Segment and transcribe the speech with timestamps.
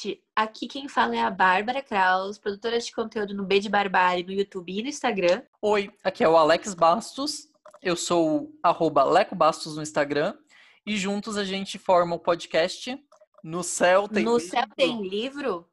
[0.00, 0.22] gente!
[0.34, 4.32] Aqui quem fala é a Bárbara Kraus, produtora de conteúdo no B de Barbárie no
[4.32, 5.42] YouTube e no Instagram.
[5.60, 7.48] Oi, aqui é o Alex Bastos,
[7.82, 10.34] eu sou arroba Leco Bastos no Instagram
[10.86, 12.98] e juntos a gente forma o podcast
[13.44, 14.50] No Céu Tem no Livro.
[14.50, 15.68] Céu Tem Livro?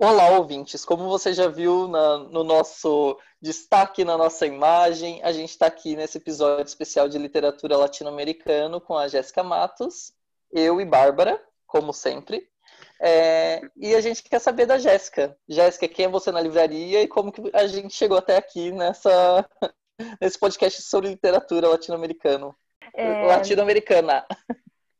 [0.00, 0.84] Olá, ouvintes!
[0.84, 5.96] Como você já viu na, no nosso destaque, na nossa imagem, a gente está aqui
[5.96, 10.12] nesse episódio especial de literatura latino-americano com a Jéssica Matos,
[10.52, 12.48] eu e Bárbara, como sempre.
[13.00, 15.36] É, e a gente quer saber da Jéssica.
[15.48, 19.48] Jéssica, quem é você na livraria e como que a gente chegou até aqui nessa,
[20.20, 22.56] nesse podcast sobre literatura latino-americano?
[22.92, 23.26] É...
[23.26, 24.26] Latino-americana.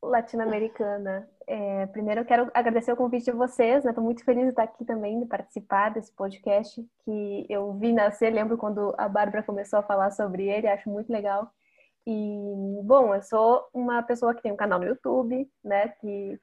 [0.01, 1.29] Latino-americana.
[1.47, 3.91] É, primeiro eu quero agradecer o convite de vocês, né?
[3.91, 8.30] Estou muito feliz de estar aqui também, de participar desse podcast que eu vi nascer,
[8.30, 11.51] lembro quando a Bárbara começou a falar sobre ele, acho muito legal.
[12.07, 15.88] E, bom, eu sou uma pessoa que tem um canal no YouTube, né?
[16.01, 16.38] Que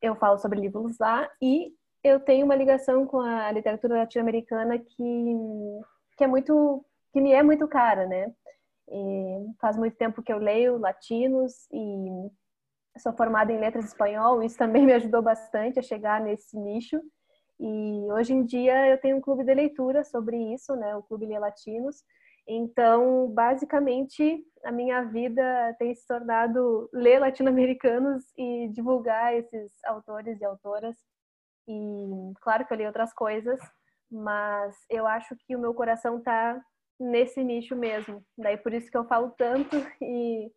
[0.00, 5.36] eu falo sobre livros lá e eu tenho uma ligação com a literatura latino-americana que,
[6.16, 8.32] que é muito, que me é muito cara, né?
[8.90, 12.30] E faz muito tempo que eu leio latinos e
[12.98, 17.00] sou formada em letras espanhol, isso também me ajudou bastante a chegar nesse nicho.
[17.60, 21.26] E hoje em dia eu tenho um clube de leitura sobre isso, né, o Clube
[21.26, 22.04] Lê Latinos.
[22.48, 30.44] Então, basicamente, a minha vida tem se tornado ler latino-americanos e divulgar esses autores e
[30.44, 30.96] autoras.
[31.68, 33.60] E claro que eu li outras coisas,
[34.10, 36.58] mas eu acho que o meu coração tá
[36.98, 38.24] nesse nicho mesmo.
[38.36, 40.50] Daí por isso que eu falo tanto e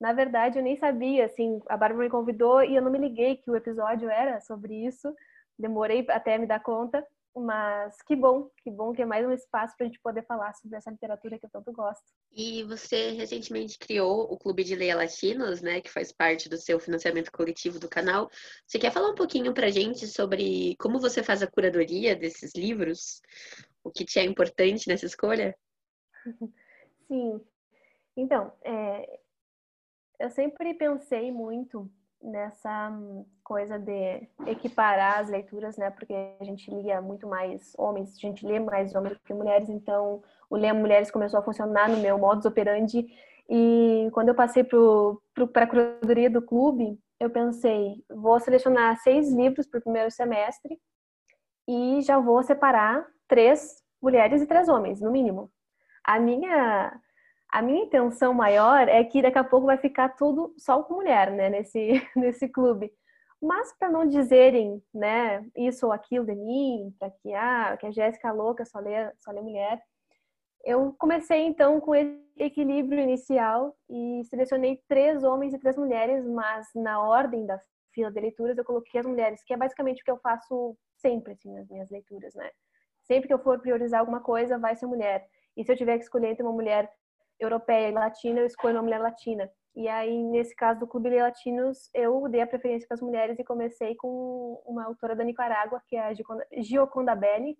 [0.00, 3.36] na verdade, eu nem sabia, assim, a Bárbara me convidou e eu não me liguei
[3.36, 5.12] que o episódio era sobre isso.
[5.58, 7.04] Demorei até me dar conta,
[7.40, 10.52] mas que bom, que bom que é mais um espaço para a gente poder falar
[10.54, 12.04] sobre essa literatura que eu tanto gosto.
[12.32, 16.78] E você recentemente criou o Clube de Leia Latinos, né, que faz parte do seu
[16.78, 18.30] financiamento coletivo do canal.
[18.66, 22.54] Você quer falar um pouquinho para a gente sobre como você faz a curadoria desses
[22.54, 23.20] livros?
[23.82, 25.56] O que te é importante nessa escolha?
[27.08, 27.40] Sim.
[28.16, 29.20] Então, é,
[30.18, 31.90] eu sempre pensei muito
[32.22, 32.92] nessa
[33.44, 35.90] coisa de equiparar as leituras, né?
[35.90, 39.68] Porque a gente lia muito mais homens, a gente lê mais homens do que mulheres,
[39.68, 43.06] então o Ler Mulheres começou a funcionar no meu modus operandi.
[43.48, 49.66] E quando eu passei para a curadoria do clube, eu pensei, vou selecionar seis livros
[49.66, 50.78] para o primeiro semestre
[51.66, 55.50] e já vou separar três mulheres e três homens, no mínimo.
[56.04, 56.98] A minha
[57.50, 61.30] a minha intenção maior é que daqui a pouco vai ficar tudo só com mulher,
[61.30, 62.92] né, nesse, nesse clube.
[63.40, 67.90] Mas para não dizerem, né, isso ou aquilo de mim, para que, ah, que a
[67.90, 69.80] Jéssica é louca só lê, só lê mulher,
[70.64, 76.66] eu comecei então com esse equilíbrio inicial e selecionei três homens e três mulheres, mas
[76.74, 77.58] na ordem da
[77.94, 81.32] fila de leituras eu coloquei as mulheres, que é basicamente o que eu faço sempre
[81.32, 82.50] assim, nas minhas leituras, né?
[83.04, 85.26] Sempre que eu for priorizar alguma coisa, vai ser mulher.
[85.56, 86.92] E se eu tiver que escolher entre uma mulher
[87.38, 89.50] europeia e latina, eu escolho uma mulher latina.
[89.76, 93.38] E aí, nesse caso do Clube de Latinos, eu dei a preferência para as mulheres
[93.38, 96.12] e comecei com uma autora da Nicarágua, que é a
[96.60, 97.56] Gioconda Belli.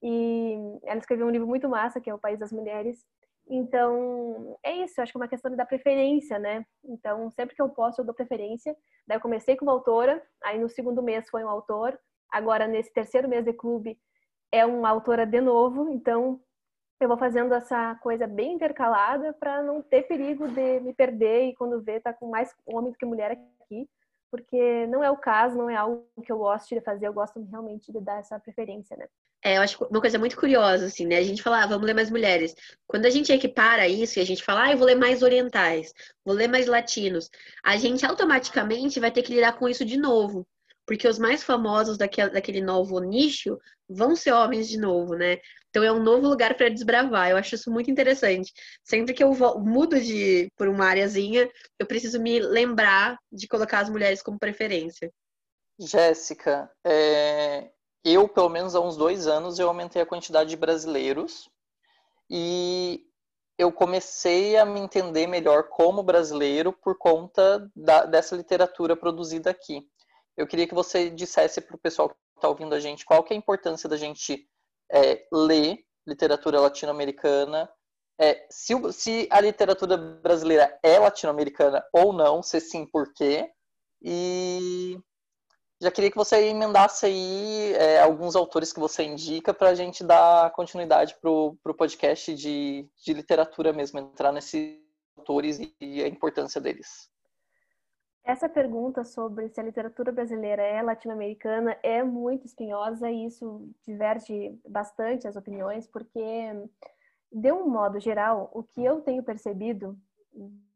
[0.00, 3.04] E ela escreveu um livro muito massa, que é O País das Mulheres.
[3.50, 6.64] Então, é isso, eu acho que é uma questão dar preferência, né?
[6.84, 8.76] Então, sempre que eu posso, eu dou preferência.
[9.06, 11.98] Daí eu comecei com uma autora, aí no segundo mês foi um autor,
[12.30, 13.98] agora nesse terceiro mês de clube
[14.52, 16.40] é uma autora de novo, então
[17.00, 21.54] eu vou fazendo essa coisa bem intercalada para não ter perigo de me perder e
[21.54, 23.88] quando ver tá com mais homem do que mulher aqui,
[24.30, 27.40] porque não é o caso, não é algo que eu gosto de fazer, eu gosto
[27.50, 29.06] realmente de dar essa preferência, né?
[29.44, 31.16] É, eu acho uma coisa muito curiosa, assim, né?
[31.16, 32.56] A gente fala, ah, vamos ler mais mulheres.
[32.88, 35.92] Quando a gente equipara isso e a gente fala, ah, eu vou ler mais orientais,
[36.24, 37.30] vou ler mais latinos,
[37.64, 40.44] a gente automaticamente vai ter que lidar com isso de novo
[40.88, 45.38] porque os mais famosos daquele, daquele novo nicho vão ser homens de novo, né?
[45.70, 47.30] Então é um novo lugar para desbravar.
[47.30, 48.52] Eu acho isso muito interessante.
[48.82, 53.90] Sempre que eu mudo de por uma areazinha, eu preciso me lembrar de colocar as
[53.90, 55.12] mulheres como preferência.
[55.78, 57.70] Jéssica, é...
[58.04, 61.48] eu pelo menos há uns dois anos eu aumentei a quantidade de brasileiros
[62.28, 63.04] e
[63.56, 69.86] eu comecei a me entender melhor como brasileiro por conta da, dessa literatura produzida aqui
[70.38, 73.36] eu queria que você dissesse para o pessoal está ouvindo a gente qual que é
[73.36, 74.48] a importância da gente
[74.90, 77.70] é, ler literatura latino-americana,
[78.18, 83.48] é, se, se, a literatura brasileira é latino-americana ou não, se sim, por quê?
[84.02, 84.98] E
[85.80, 90.02] já queria que você emendasse aí é, alguns autores que você indica para a gente
[90.02, 94.80] dar continuidade para o podcast de, de literatura mesmo, entrar nesses
[95.16, 97.08] autores e, e a importância deles.
[98.28, 104.54] Essa pergunta sobre se a literatura brasileira é latino-americana é muito espinhosa e isso diverge
[104.68, 106.52] bastante as opiniões, porque,
[107.32, 109.96] de um modo geral, o que eu tenho percebido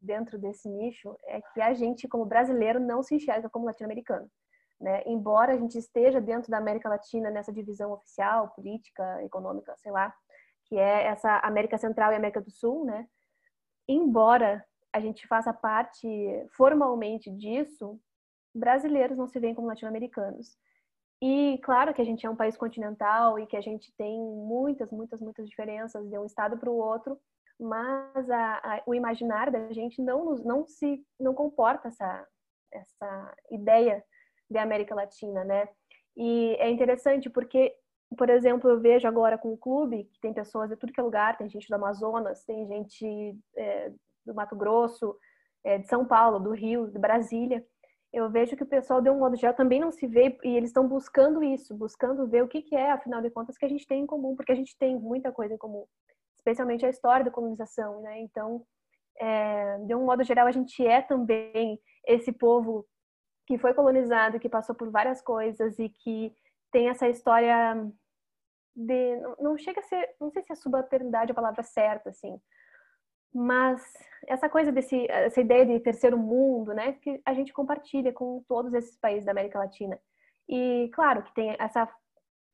[0.01, 4.27] dentro desse nicho é que a gente, como brasileiro, não se enxerga como latino-americano.
[4.81, 5.03] Né?
[5.05, 10.11] Embora a gente esteja dentro da América Latina nessa divisão oficial, política, econômica, sei lá,
[10.65, 13.07] que é essa América Central e América do Sul, né?
[13.87, 16.07] Embora a gente faça parte
[16.55, 17.99] formalmente disso,
[18.53, 20.55] brasileiros não se veem como latino-americanos.
[21.21, 24.91] E claro que a gente é um país continental e que a gente tem muitas,
[24.91, 27.17] muitas, muitas diferenças de um estado para o outro,
[27.59, 32.27] mas a, a, o imaginário da gente não, não se não comporta essa,
[32.71, 34.03] essa ideia
[34.49, 35.67] de América Latina, né?
[36.15, 37.73] E é interessante porque,
[38.17, 41.03] por exemplo, eu vejo agora com o clube que tem pessoas de tudo que é
[41.03, 43.91] lugar, tem gente do Amazonas, tem gente é,
[44.25, 45.15] do Mato Grosso,
[45.63, 47.65] é, de São Paulo, do Rio, de Brasília.
[48.11, 50.69] Eu vejo que o pessoal, de um modo geral, também não se vê e eles
[50.69, 53.87] estão buscando isso, buscando ver o que, que é, afinal de contas, que a gente
[53.87, 55.85] tem em comum, porque a gente tem muita coisa em comum
[56.43, 58.19] especialmente a história da colonização, né?
[58.19, 58.65] Então,
[59.19, 62.85] é, de um modo geral, a gente é também esse povo
[63.47, 66.33] que foi colonizado, que passou por várias coisas e que
[66.71, 67.75] tem essa história
[68.75, 72.39] de não chega a ser, não sei se é subalternidade a palavra certa, assim,
[73.33, 73.81] mas
[74.27, 78.73] essa coisa desse essa ideia de terceiro mundo, né, que a gente compartilha com todos
[78.73, 79.99] esses países da América Latina.
[80.47, 81.89] E claro que tem essa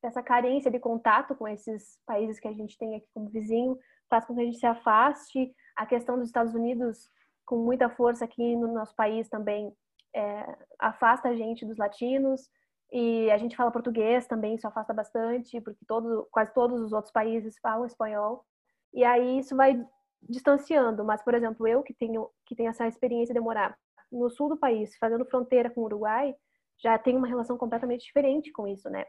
[0.02, 3.78] essa carência de contato com esses países que a gente tem aqui como vizinho
[4.10, 5.54] faz com que a gente se afaste.
[5.76, 7.08] A questão dos Estados Unidos,
[7.46, 9.72] com muita força aqui no nosso país também,
[10.14, 12.50] é, afasta a gente dos latinos.
[12.92, 17.12] E a gente fala português também, isso afasta bastante, porque todo, quase todos os outros
[17.12, 18.44] países falam espanhol.
[18.92, 19.80] E aí isso vai
[20.22, 21.04] distanciando.
[21.04, 23.76] Mas, por exemplo, eu que tenho, que tenho essa experiência de morar
[24.10, 26.34] no sul do país, fazendo fronteira com o Uruguai,
[26.82, 29.04] já tenho uma relação completamente diferente com isso, né?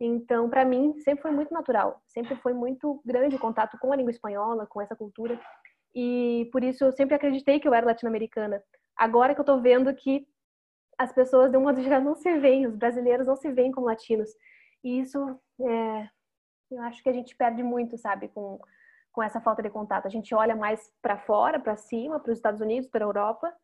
[0.00, 3.96] Então, para mim, sempre foi muito natural, sempre foi muito grande o contato com a
[3.96, 5.40] língua espanhola, com essa cultura.
[5.94, 8.62] E por isso eu sempre acreditei que eu era latino-americana.
[8.96, 10.26] Agora que eu tô vendo que
[10.98, 13.86] as pessoas, de um modo geral, não se veem, os brasileiros não se veem como
[13.86, 14.30] latinos.
[14.82, 15.18] E isso,
[15.60, 16.08] é,
[16.70, 18.58] eu acho que a gente perde muito, sabe, com,
[19.14, 20.06] com essa falta de contato.
[20.06, 23.54] A gente olha mais para fora, para cima, para os Estados Unidos, para a Europa,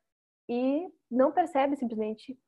[0.48, 2.38] e não percebe simplesmente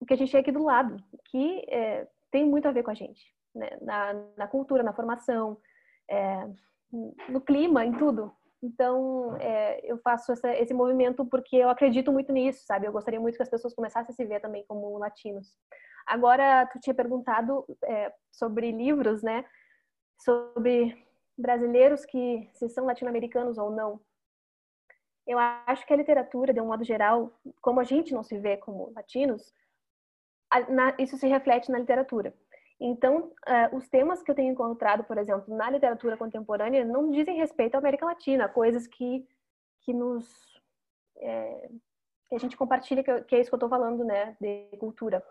[0.00, 0.96] o que a gente tem aqui do lado,
[1.26, 3.70] que é, tem muito a ver com a gente, né?
[3.80, 5.56] na, na cultura, na formação,
[6.10, 6.50] é,
[7.28, 8.34] no clima, em tudo.
[8.60, 12.86] Então, é, eu faço essa, esse movimento porque eu acredito muito nisso, sabe?
[12.86, 15.56] Eu gostaria muito que as pessoas começassem a se ver também como latinos.
[16.06, 19.44] Agora, tu tinha perguntado é, sobre livros, né?
[20.20, 21.03] Sobre
[21.36, 24.00] brasileiros que se são latino-americanos ou não.
[25.26, 28.56] Eu acho que a literatura, de um modo geral, como a gente não se vê
[28.56, 29.52] como latinos,
[30.98, 32.34] isso se reflete na literatura.
[32.78, 37.36] Então, uh, os temas que eu tenho encontrado, por exemplo, na literatura contemporânea, não dizem
[37.36, 39.26] respeito à América Latina, coisas que,
[39.82, 40.28] que nos.
[41.16, 41.70] É,
[42.28, 45.24] que a gente compartilha, que é isso que eu estou falando, né, de cultura.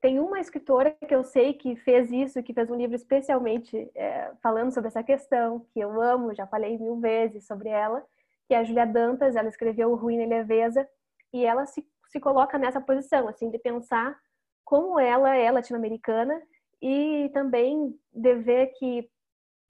[0.00, 4.30] Tem uma escritora que eu sei que fez isso, que fez um livro especialmente é,
[4.40, 8.04] falando sobre essa questão, que eu amo, já falei mil vezes sobre ela,
[8.46, 9.34] que é a Julia Dantas.
[9.34, 10.88] Ela escreveu Ruína e Leveza,
[11.32, 14.16] e ela se, se coloca nessa posição, assim, de pensar
[14.64, 16.40] como ela é latino-americana
[16.80, 19.10] e também de ver que,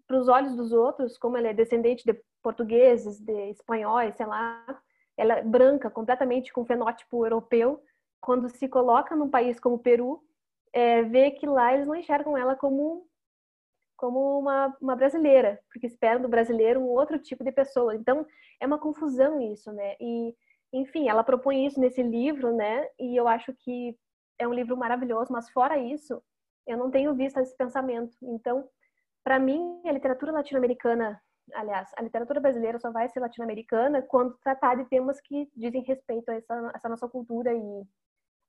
[0.06, 4.64] para os olhos dos outros, como ela é descendente de portugueses, de espanhóis, sei lá,
[5.16, 7.82] ela é branca, completamente com fenótipo europeu,
[8.20, 10.22] quando se coloca num país como o Peru,
[10.72, 13.06] é, vê que lá eles não enxergam ela como
[13.96, 17.96] como uma, uma brasileira, porque esperam do brasileiro um outro tipo de pessoa.
[17.96, 18.24] Então,
[18.60, 19.96] é uma confusão isso, né?
[20.00, 20.36] E,
[20.72, 22.88] enfim, ela propõe isso nesse livro, né?
[22.96, 23.98] E eu acho que
[24.38, 26.22] é um livro maravilhoso, mas fora isso,
[26.64, 28.16] eu não tenho visto esse pensamento.
[28.22, 28.68] Então,
[29.24, 31.20] para mim, a literatura latino-americana,
[31.52, 36.28] aliás, a literatura brasileira só vai ser latino-americana quando tratar de temas que dizem respeito
[36.28, 37.82] a essa, essa nossa cultura e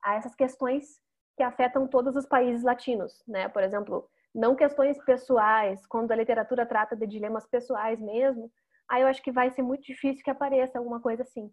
[0.03, 0.99] a essas questões
[1.35, 3.47] que afetam todos os países latinos, né?
[3.49, 8.51] Por exemplo, não questões pessoais, quando a literatura trata de dilemas pessoais mesmo,
[8.89, 11.51] aí eu acho que vai ser muito difícil que apareça alguma coisa assim.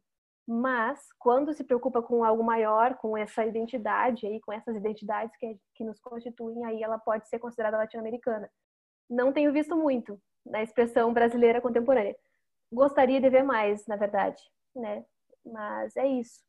[0.48, 5.58] Mas, quando se preocupa com algo maior, com essa identidade aí, com essas identidades que,
[5.74, 8.48] que nos constituem, aí ela pode ser considerada latino-americana.
[9.10, 12.16] Não tenho visto muito na expressão brasileira contemporânea.
[12.72, 14.40] Gostaria de ver mais, na verdade,
[14.74, 15.04] né?
[15.44, 16.40] Mas é isso.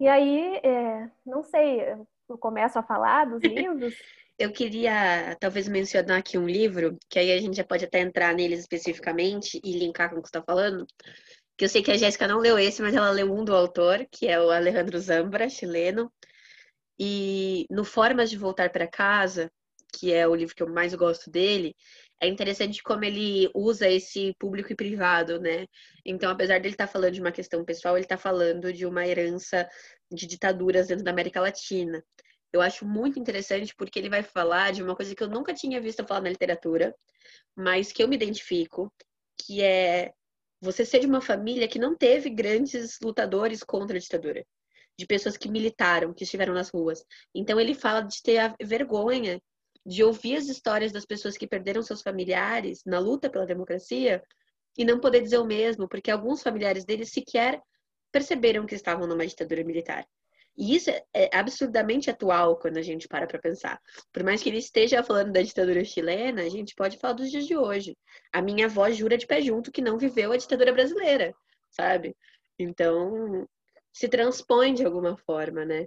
[0.00, 1.80] E aí, é, não sei,
[2.28, 3.94] eu começo a falar dos livros.
[4.38, 8.32] eu queria talvez mencionar aqui um livro, que aí a gente já pode até entrar
[8.34, 10.86] neles especificamente e linkar com o que está falando,
[11.56, 14.06] que eu sei que a Jéssica não leu esse, mas ela leu um do autor,
[14.12, 16.12] que é o Alejandro Zambra, chileno.
[16.96, 19.50] E no Formas de Voltar para Casa,
[19.92, 21.74] que é o livro que eu mais gosto dele,
[22.20, 25.66] é interessante como ele usa esse público e privado, né?
[26.04, 29.06] Então, apesar dele estar tá falando de uma questão pessoal, ele está falando de uma
[29.06, 29.68] herança
[30.10, 32.04] de ditaduras dentro da América Latina.
[32.52, 35.80] Eu acho muito interessante porque ele vai falar de uma coisa que eu nunca tinha
[35.80, 36.94] visto falar na literatura,
[37.56, 38.92] mas que eu me identifico,
[39.40, 40.12] que é
[40.60, 44.44] você ser de uma família que não teve grandes lutadores contra a ditadura,
[44.98, 47.04] de pessoas que militaram, que estiveram nas ruas.
[47.34, 49.40] Então ele fala de ter a vergonha
[49.84, 54.22] de ouvir as histórias das pessoas que perderam seus familiares na luta pela democracia
[54.76, 57.60] e não poder dizer o mesmo, porque alguns familiares deles sequer
[58.12, 60.06] perceberam que estavam numa ditadura militar.
[60.56, 63.80] E isso é absurdamente atual quando a gente para para pensar.
[64.12, 67.46] Por mais que ele esteja falando da ditadura chilena, a gente pode falar dos dias
[67.46, 67.96] de hoje.
[68.32, 71.32] A minha avó jura de pé junto que não viveu a ditadura brasileira,
[71.70, 72.16] sabe?
[72.58, 73.46] Então,
[73.92, 75.86] se transpõe de alguma forma, né?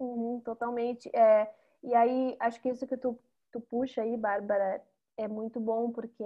[0.00, 1.08] Uhum, totalmente.
[1.14, 1.48] É,
[1.82, 3.18] e aí, acho que isso que tu,
[3.52, 4.82] tu puxa aí, Bárbara,
[5.16, 6.24] é muito bom, porque,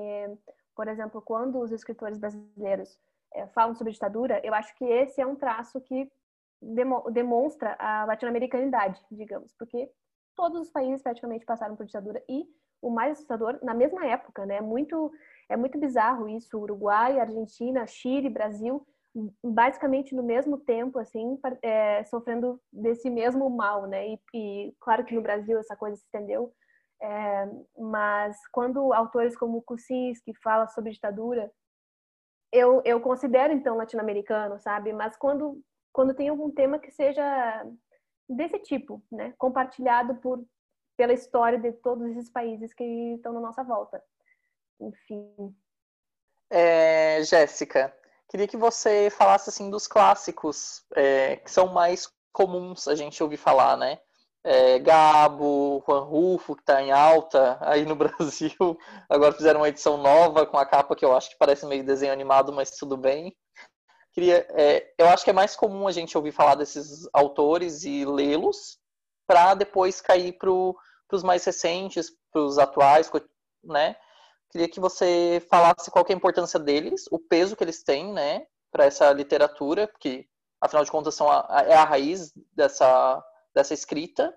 [0.74, 2.98] por exemplo, quando os escritores brasileiros
[3.34, 6.10] é, falam sobre ditadura, eu acho que esse é um traço que
[7.10, 9.90] demonstra a latino-americanidade, digamos, porque
[10.36, 12.46] todos os países praticamente passaram por ditadura e
[12.80, 14.56] o mais assustador na mesma época, né?
[14.56, 15.12] É muito
[15.48, 18.86] é muito bizarro isso, Uruguai, Argentina, Chile, Brasil,
[19.44, 24.08] basicamente no mesmo tempo, assim, é, sofrendo desse mesmo mal, né?
[24.08, 26.52] E, e, claro que no Brasil essa coisa se estendeu,
[27.00, 31.50] é, mas quando autores como Kuczynski fala sobre ditadura,
[32.52, 34.92] eu, eu considero então latino-americano, sabe?
[34.92, 35.60] Mas quando
[35.92, 37.66] quando tem algum tema que seja
[38.28, 39.34] desse tipo, né?
[39.38, 40.44] Compartilhado por
[40.96, 44.02] pela história de todos esses países que estão na nossa volta.
[44.80, 45.54] Enfim.
[46.50, 47.94] É, Jéssica,
[48.32, 53.36] queria que você falasse assim dos clássicos é, que são mais comuns a gente ouvir
[53.36, 54.00] falar, né?
[54.42, 58.76] É, Gabo, Juan Rufo, que está em alta aí no Brasil.
[59.08, 62.12] Agora fizeram uma edição nova com a capa que eu acho que parece meio desenho
[62.12, 63.36] animado, mas tudo bem
[64.12, 68.04] queria, é, eu acho que é mais comum a gente ouvir falar desses autores e
[68.04, 68.78] lê-los
[69.26, 73.10] para depois cair para os mais recentes, para os atuais,
[73.64, 73.96] né?
[74.52, 78.46] Queria que você falasse qual é a importância deles, o peso que eles têm, né,
[78.70, 80.26] para essa literatura, porque
[80.60, 84.32] afinal de contas são a, é a raiz dessa, dessa escrita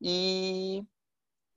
[0.00, 0.82] e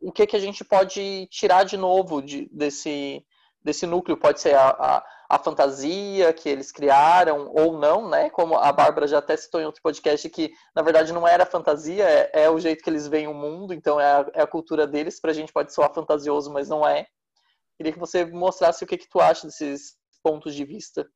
[0.01, 3.25] o que que a gente pode tirar de novo de, desse
[3.65, 8.30] desse núcleo pode ser a, a, a, fantasia que eles criaram ou não, né?
[8.30, 12.08] Como a Bárbara já até citou em outro podcast que na verdade não era fantasia,
[12.08, 14.86] é, é o jeito que eles veem o mundo, então é a, é a cultura
[14.86, 15.20] deles.
[15.20, 17.08] Para a gente pode soar fantasioso, mas não é.
[17.77, 21.08] Queria que você mostrasse o que, que tu acha desses pontos de vista.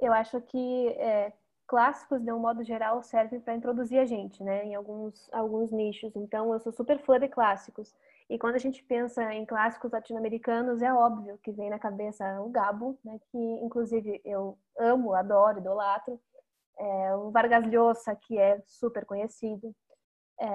[0.00, 1.32] Eu acho que é,
[1.66, 4.64] clássicos, de um modo geral, servem para introduzir a gente, né?
[4.64, 6.16] Em alguns, alguns nichos.
[6.16, 7.94] Então, eu sou super fã de clássicos.
[8.28, 12.50] E quando a gente pensa em clássicos latino-americanos, é óbvio que vem na cabeça o
[12.50, 16.20] Gabo, né, que inclusive eu amo, adoro, idolatro.
[16.78, 19.74] É, o Vargas Llosa, que é super conhecido.
[20.40, 20.46] É,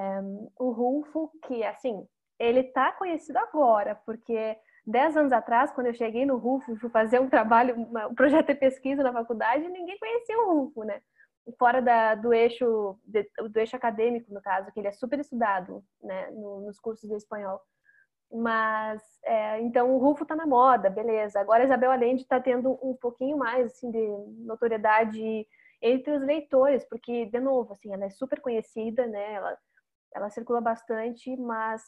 [0.57, 2.07] o Rulfo, que, assim,
[2.39, 7.19] ele tá conhecido agora, porque dez anos atrás, quando eu cheguei no Rulfo, fui fazer
[7.19, 11.01] um trabalho, um projeto de pesquisa na faculdade, ninguém conhecia o Rulfo, né?
[11.57, 16.31] fora da, do eixo do eixo acadêmico no caso que ele é super estudado né
[16.31, 17.59] no, nos cursos de espanhol.
[18.31, 21.39] Mas é, então o Rufo está na moda beleza.
[21.39, 24.07] Agora a Isabel Allende está tendo um pouquinho mais assim de
[24.45, 25.47] notoriedade
[25.81, 29.33] entre os leitores porque de novo assim ela é super conhecida né?
[29.33, 29.57] Ela
[30.15, 31.83] ela circula bastante mas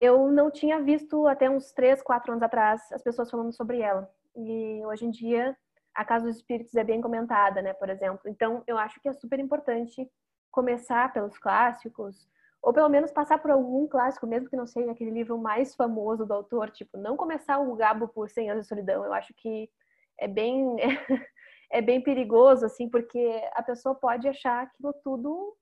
[0.00, 4.10] eu não tinha visto até uns três quatro anos atrás as pessoas falando sobre ela
[4.36, 5.56] e hoje em dia
[5.94, 8.22] a Casa dos Espíritos é bem comentada, né, por exemplo.
[8.26, 10.10] Então, eu acho que é super importante
[10.50, 12.28] começar pelos clássicos,
[12.60, 16.26] ou pelo menos passar por algum clássico, mesmo que não seja aquele livro mais famoso
[16.26, 19.04] do autor, tipo, não começar o Gabo por 100 anos de solidão.
[19.04, 19.70] Eu acho que
[20.18, 20.76] é bem
[21.70, 25.56] é bem perigoso assim, porque a pessoa pode achar aquilo tudo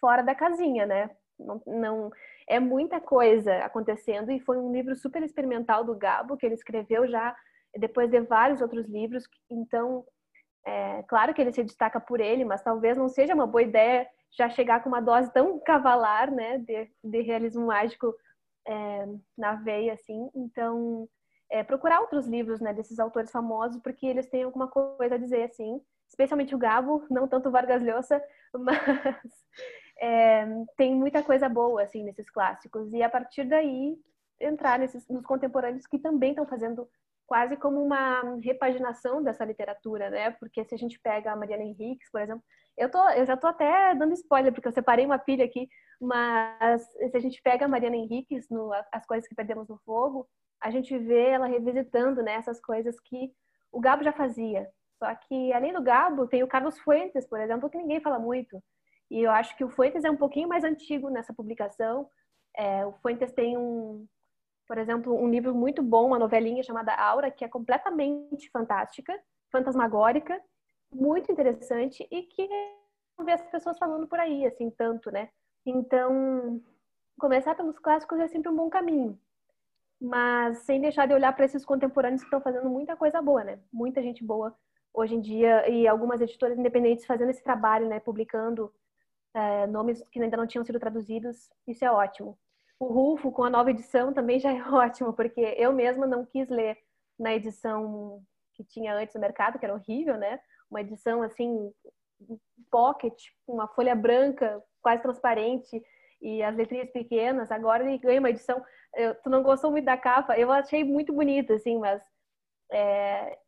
[0.00, 1.10] fora da casinha, né?
[1.38, 2.10] Não, não
[2.48, 7.06] é muita coisa acontecendo e foi um livro super experimental do Gabo que ele escreveu
[7.06, 7.34] já
[7.78, 9.24] depois de vários outros livros.
[9.50, 10.04] Então,
[10.66, 14.06] é, claro que ele se destaca por ele, mas talvez não seja uma boa ideia
[14.36, 18.14] já chegar com uma dose tão cavalar, né, de, de realismo mágico
[18.66, 19.06] é,
[19.36, 20.30] na veia, assim.
[20.34, 21.08] Então,
[21.50, 25.44] é, procurar outros livros, né, desses autores famosos, porque eles têm alguma coisa a dizer,
[25.44, 25.80] assim.
[26.08, 28.22] Especialmente o Gabo, não tanto o Vargas Llosa,
[28.54, 28.78] mas
[30.02, 30.44] é,
[30.76, 32.92] tem muita coisa boa, assim, nesses clássicos.
[32.92, 33.96] E a partir daí,
[34.40, 36.88] entrar nesses, nos contemporâneos que também estão fazendo
[37.24, 40.32] quase como uma repaginação dessa literatura, né?
[40.32, 42.42] Porque se a gente pega a Mariana Henriques, por exemplo,
[42.76, 45.68] eu, tô, eu já tô até dando spoiler, porque eu separei uma pilha aqui,
[46.00, 50.28] mas se a gente pega a Mariana Henriques no As Coisas que Perdemos no Fogo,
[50.60, 53.32] a gente vê ela revisitando né, essas coisas que
[53.70, 54.68] o Gabo já fazia.
[54.98, 58.60] Só que, além do Gabo, tem o Carlos Fuentes, por exemplo, que ninguém fala muito.
[59.12, 62.08] E eu acho que o Fuentes é um pouquinho mais antigo nessa publicação.
[62.56, 64.06] É, o Fuentes tem um,
[64.66, 69.12] por exemplo, um livro muito bom, uma novelinha chamada Aura, que é completamente fantástica,
[69.50, 70.40] fantasmagórica,
[70.90, 72.48] muito interessante e que
[73.18, 75.28] não vê as pessoas falando por aí, assim, tanto, né?
[75.66, 76.58] Então,
[77.18, 79.20] começar pelos clássicos é sempre um bom caminho.
[80.00, 83.58] Mas sem deixar de olhar para esses contemporâneos que estão fazendo muita coisa boa, né?
[83.70, 84.56] Muita gente boa
[84.94, 88.00] hoje em dia e algumas editoras independentes fazendo esse trabalho, né?
[88.00, 88.72] Publicando
[89.34, 91.50] é, nomes que ainda não tinham sido traduzidos.
[91.66, 92.38] Isso é ótimo.
[92.78, 96.48] O Rufo, com a nova edição, também já é ótimo, porque eu mesma não quis
[96.48, 96.76] ler
[97.18, 98.22] na edição
[98.54, 100.40] que tinha antes no mercado, que era horrível, né?
[100.70, 101.72] Uma edição assim,
[102.70, 103.14] pocket,
[103.46, 105.82] uma folha branca, quase transparente,
[106.20, 107.50] e as letrinhas pequenas.
[107.50, 108.62] Agora ele ganha uma edição.
[108.94, 110.38] Eu, tu não gostou muito da capa?
[110.38, 112.02] Eu achei muito bonita, assim, mas
[112.70, 113.38] é,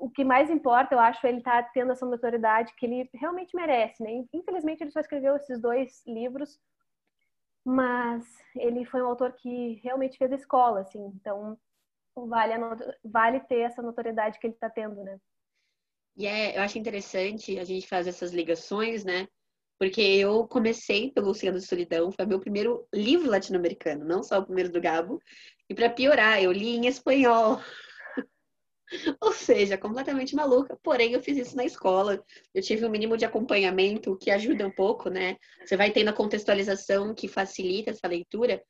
[0.00, 3.54] o que mais importa, eu acho, é ele tá tendo essa notoriedade que ele realmente
[3.54, 4.24] merece, né?
[4.32, 6.58] Infelizmente, ele só escreveu esses dois livros
[7.64, 8.24] mas
[8.56, 11.58] ele foi um autor que realmente fez escola, assim, então
[12.16, 12.54] vale,
[13.04, 15.18] vale ter essa notoriedade que ele está tendo, né?
[16.16, 19.26] E é, eu acho interessante a gente fazer essas ligações, né?
[19.78, 24.44] Porque eu comecei pelo Oceano de Solidão, foi meu primeiro livro latino-americano, não só o
[24.44, 25.22] primeiro do Gabo.
[25.68, 27.60] E para piorar, eu li em espanhol.
[29.20, 30.78] Ou seja, completamente maluca.
[30.82, 32.22] Porém, eu fiz isso na escola.
[32.54, 35.36] Eu tive um mínimo de acompanhamento que ajuda um pouco, né?
[35.64, 38.62] Você vai tendo a contextualização que facilita essa leitura.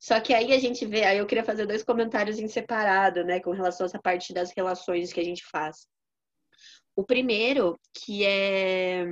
[0.00, 3.40] Só que aí a gente vê, aí eu queria fazer dois comentários em separado, né,
[3.40, 5.86] com relação a essa parte das relações que a gente faz.
[6.94, 9.06] O primeiro, que é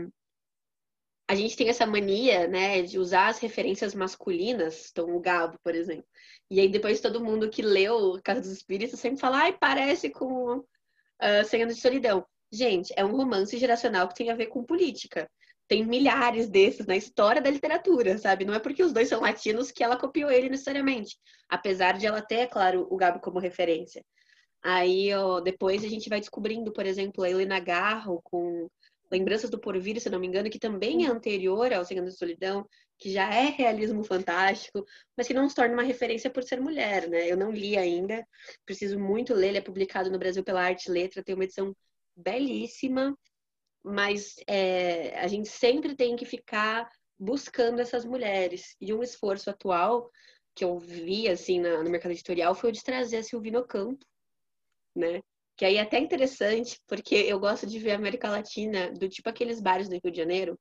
[1.33, 5.75] a gente tem essa mania, né, de usar as referências masculinas, então o Gabo, por
[5.75, 6.05] exemplo.
[6.53, 10.59] E aí depois todo mundo que leu Casa dos Espíritos sempre fala, ai, parece com
[10.59, 12.27] uh, Senhor de Solidão.
[12.53, 15.31] Gente, é um romance geracional que tem a ver com política.
[15.67, 18.45] Tem milhares desses na história da literatura, sabe?
[18.45, 21.17] Não é porque os dois são latinos que ela copiou ele necessariamente.
[21.49, 24.05] Apesar de ela ter, é claro, o Gabo como referência.
[24.63, 28.69] Aí, ó, depois a gente vai descobrindo, por exemplo, a Helena Garro com
[29.11, 32.69] Lembranças do Porvir, se não me engano, que também é anterior ao Senhor da Solidão,
[33.03, 34.87] que já é realismo fantástico,
[35.17, 37.29] mas que não se torna uma referência por ser mulher, né?
[37.29, 38.25] Eu não li ainda,
[38.65, 41.75] preciso muito ler, ele é publicado no Brasil pela Arte Letra, tem uma edição
[42.17, 43.19] belíssima,
[43.83, 46.89] mas é, a gente sempre tem que ficar
[47.19, 48.77] buscando essas mulheres.
[48.81, 50.09] E um esforço atual
[50.55, 54.07] que eu vi, assim, na, no mercado editorial foi o de trazer a Silvina Campo,
[54.95, 55.21] né?
[55.57, 59.29] Que aí é até interessante, porque eu gosto de ver a América Latina do tipo
[59.29, 60.57] aqueles bares do Rio de Janeiro,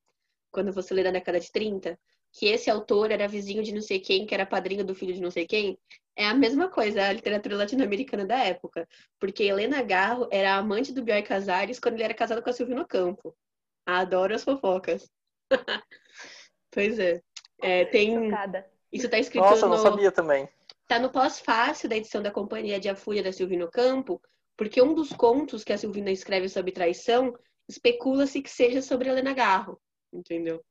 [0.52, 2.00] quando você lê na década de 30,
[2.32, 5.22] que esse autor era vizinho de não sei quem, que era padrinho do filho de
[5.22, 5.78] não sei quem.
[6.16, 8.88] É a mesma coisa a literatura latino-americana da época.
[9.20, 12.86] Porque Helena Garro era amante do Bioy Casares quando ele era casado com a Silvina
[12.86, 13.36] Campo.
[13.86, 15.10] Adoro as fofocas.
[16.72, 17.22] pois é.
[17.62, 18.30] é tem...
[18.92, 19.76] Isso está escrito Nossa, no...
[19.76, 20.48] não sabia também.
[20.88, 24.22] Tá no pós-fácil da edição da Companhia de A Fúria da Silvino Campo,
[24.58, 27.34] porque um dos contos que a Silvina escreve sobre traição
[27.68, 29.80] especula-se que seja sobre Helena Garro,
[30.12, 30.62] entendeu?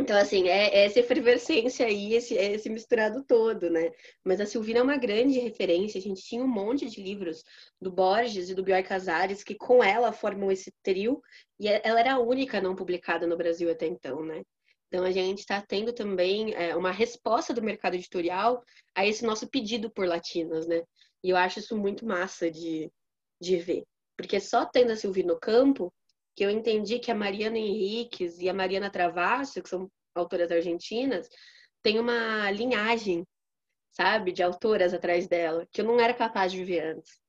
[0.00, 3.92] Então, assim, é, é essa efervescência aí, esse, é esse misturado todo, né?
[4.24, 5.98] Mas a Silvina é uma grande referência.
[5.98, 7.44] A gente tinha um monte de livros
[7.78, 11.20] do Borges e do Bioy Casares que com ela formam esse trio.
[11.58, 14.42] E é, ela era a única não publicada no Brasil até então, né?
[14.88, 19.48] Então, a gente está tendo também é, uma resposta do mercado editorial a esse nosso
[19.48, 20.82] pedido por latinas, né?
[21.22, 22.90] E eu acho isso muito massa de,
[23.38, 23.84] de ver.
[24.16, 25.92] Porque só tendo a Silvia no campo,
[26.34, 31.28] que eu entendi que a Mariana Henriques e a Mariana Travassi, que são autoras argentinas,
[31.82, 33.26] tem uma linhagem,
[33.90, 37.20] sabe, de autoras atrás dela, que eu não era capaz de ver antes.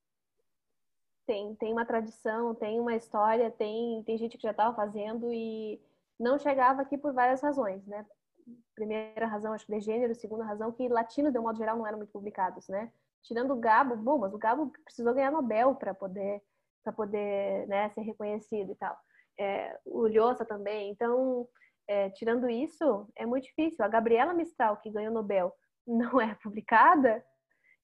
[1.26, 5.80] Tem, tem uma tradição, tem uma história, tem, tem gente que já estava fazendo e
[6.18, 8.04] não chegava aqui por várias razões, né?
[8.74, 11.86] Primeira razão, acho que de gênero, segunda razão, que latinos, de um modo geral, não
[11.86, 12.92] eram muito publicados, né?
[13.22, 16.42] tirando o Gabo, bom, mas o Gabo precisou ganhar Nobel para poder
[16.82, 18.96] para poder né, ser reconhecido e tal.
[19.38, 20.90] É, o Lhosa também.
[20.90, 21.48] Então,
[21.88, 23.84] é, tirando isso, é muito difícil.
[23.84, 25.52] A Gabriela Mistral, que ganhou Nobel,
[25.86, 27.24] não é publicada.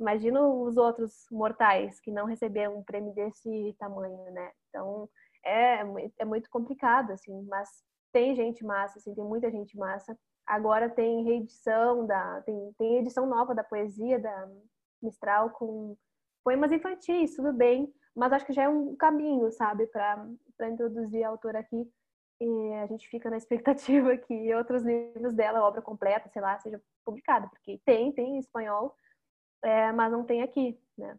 [0.01, 4.53] Imagina os outros mortais que não receberam um prêmio desse tamanho, né?
[4.69, 5.09] Então,
[5.45, 5.81] é,
[6.19, 7.43] é muito complicado, assim.
[7.49, 7.69] Mas
[8.13, 10.17] tem gente massa, assim, tem muita gente massa.
[10.47, 12.41] Agora tem reedição da...
[12.43, 14.49] Tem, tem edição nova da poesia da
[15.03, 15.97] Mistral com
[16.45, 21.29] poemas infantis, tudo bem, mas acho que já é um caminho, sabe, para introduzir a
[21.29, 21.89] autora aqui.
[22.41, 26.81] E a gente fica na expectativa que outros livros dela, obra completa, sei lá, seja
[27.05, 28.95] publicada, porque tem, tem em espanhol,
[29.63, 31.17] é, mas não tem aqui, né?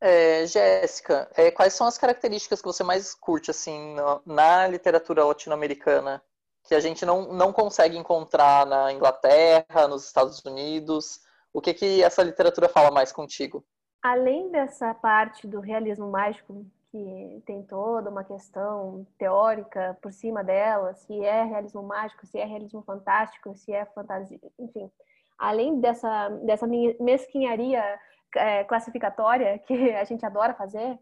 [0.00, 5.24] É, Jéssica, é, quais são as características que você mais curte assim na, na literatura
[5.24, 6.20] latino-americana
[6.64, 11.20] que a gente não, não consegue encontrar na Inglaterra, nos Estados Unidos?
[11.52, 13.64] O que que essa literatura fala mais contigo?
[14.02, 20.92] Além dessa parte do realismo mágico que tem toda uma questão teórica por cima dela,
[20.94, 24.90] se é realismo mágico, se é realismo fantástico, se é fantasia, enfim.
[25.38, 27.98] Além dessa, dessa mesquinharia
[28.34, 30.98] é, classificatória que a gente adora fazer,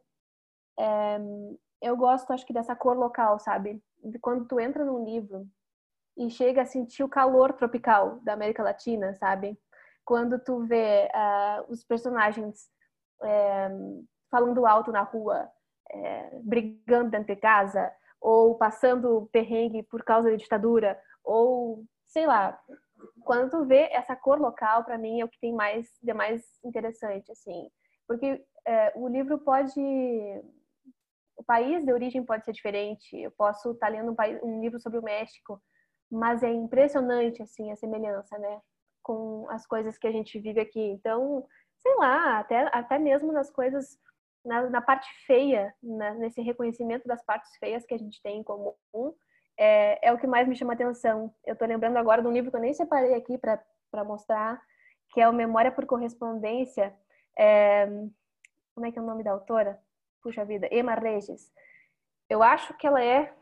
[0.78, 1.18] é,
[1.80, 3.82] eu gosto, acho que, dessa cor local, sabe?
[4.04, 5.48] De quando tu entra num livro
[6.16, 9.58] e chega a sentir o calor tropical da América Latina, sabe?
[10.04, 12.70] Quando tu vê uh, os personagens
[13.22, 13.68] é,
[14.30, 15.50] falando alto na rua,
[15.90, 22.58] é, brigando dentro de casa, ou passando perrengue por causa da ditadura, ou sei lá.
[23.24, 26.42] Quando tu vê essa cor local, para mim é o que tem mais de mais
[26.62, 27.70] interessante, assim,
[28.06, 29.80] porque é, o livro pode,
[31.36, 33.16] o país de origem pode ser diferente.
[33.16, 35.62] Eu posso estar tá lendo um, país, um livro sobre o México,
[36.10, 38.60] mas é impressionante assim a semelhança, né,
[39.02, 40.80] com as coisas que a gente vive aqui.
[40.80, 41.46] Então,
[41.80, 43.98] sei lá, até até mesmo nas coisas
[44.44, 48.42] na, na parte feia, né, nesse reconhecimento das partes feias que a gente tem em
[48.42, 48.74] comum,
[49.58, 51.34] é, é o que mais me chama atenção.
[51.44, 54.60] Eu estou lembrando agora de um livro que eu nem separei aqui para mostrar,
[55.10, 56.94] que é o Memória por Correspondência.
[57.38, 57.86] É,
[58.74, 59.78] como é que é o nome da autora?
[60.22, 61.52] Puxa vida, Emma Regis.
[62.28, 63.34] Eu acho que ela é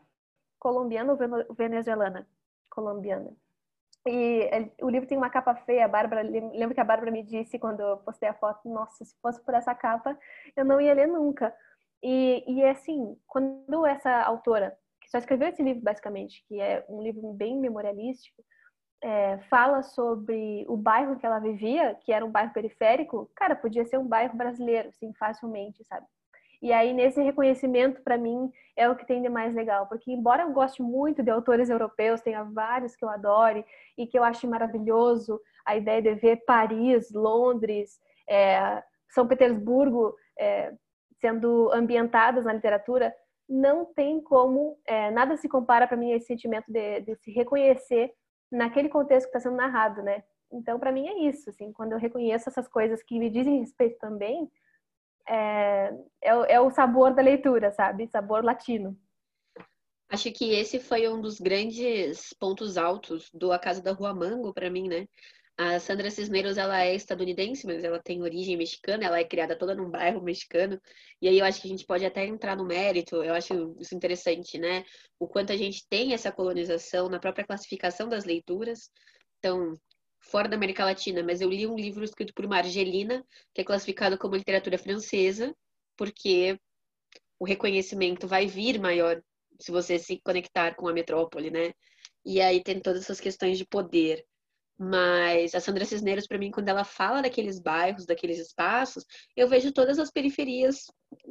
[0.59, 2.27] colombiana ou venezuelana?
[2.69, 3.31] Colombiana.
[4.11, 7.59] E o livro tem uma capa feia, a Bárbara, lembro que a Bárbara me disse
[7.59, 10.17] quando eu postei a foto, nossa, se fosse por essa capa,
[10.55, 11.55] eu não ia ler nunca.
[12.01, 17.03] E, e assim, quando essa autora, que só escreveu esse livro basicamente, que é um
[17.03, 18.43] livro bem memorialístico,
[19.03, 23.85] é, fala sobre o bairro que ela vivia, que era um bairro periférico, cara, podia
[23.85, 26.07] ser um bairro brasileiro, assim, facilmente, sabe?
[26.61, 29.87] E aí, nesse reconhecimento, para mim, é o que tem de mais legal.
[29.87, 33.65] Porque, embora eu goste muito de autores europeus, tenha vários que eu adore
[33.97, 40.73] e que eu acho maravilhoso a ideia de ver Paris, Londres, é, São Petersburgo é,
[41.19, 43.13] sendo ambientadas na literatura,
[43.47, 47.31] não tem como, é, nada se compara para mim a esse sentimento de, de se
[47.31, 48.11] reconhecer
[48.51, 50.23] naquele contexto que está sendo narrado, né?
[50.51, 53.97] Então, para mim é isso, assim, quando eu reconheço essas coisas que me dizem respeito
[53.99, 54.49] também,
[55.29, 58.07] é, é, é o sabor da leitura, sabe?
[58.07, 58.97] Sabor latino.
[60.09, 64.51] Acho que esse foi um dos grandes pontos altos do A Casa da Rua Mango
[64.51, 65.05] para mim, né?
[65.55, 69.75] A Sandra Cisneros, ela é estadunidense, mas ela tem origem mexicana, ela é criada toda
[69.75, 70.81] num bairro mexicano.
[71.21, 73.93] E aí eu acho que a gente pode até entrar no mérito, eu acho isso
[73.93, 74.85] interessante, né?
[75.19, 78.89] O quanto a gente tem essa colonização na própria classificação das leituras.
[79.37, 79.73] Então,
[80.19, 83.63] fora da América Latina, mas eu li um livro escrito por uma argelina, que é
[83.63, 85.55] classificado como literatura francesa,
[85.97, 86.59] porque
[87.39, 89.21] o reconhecimento vai vir maior
[89.59, 91.73] se você se conectar com a metrópole, né?
[92.25, 94.25] E aí tem todas essas questões de poder.
[94.77, 99.03] Mas a Sandra Cisneros, para mim, quando ela fala daqueles bairros, daqueles espaços,
[99.35, 100.85] eu vejo todas as periferias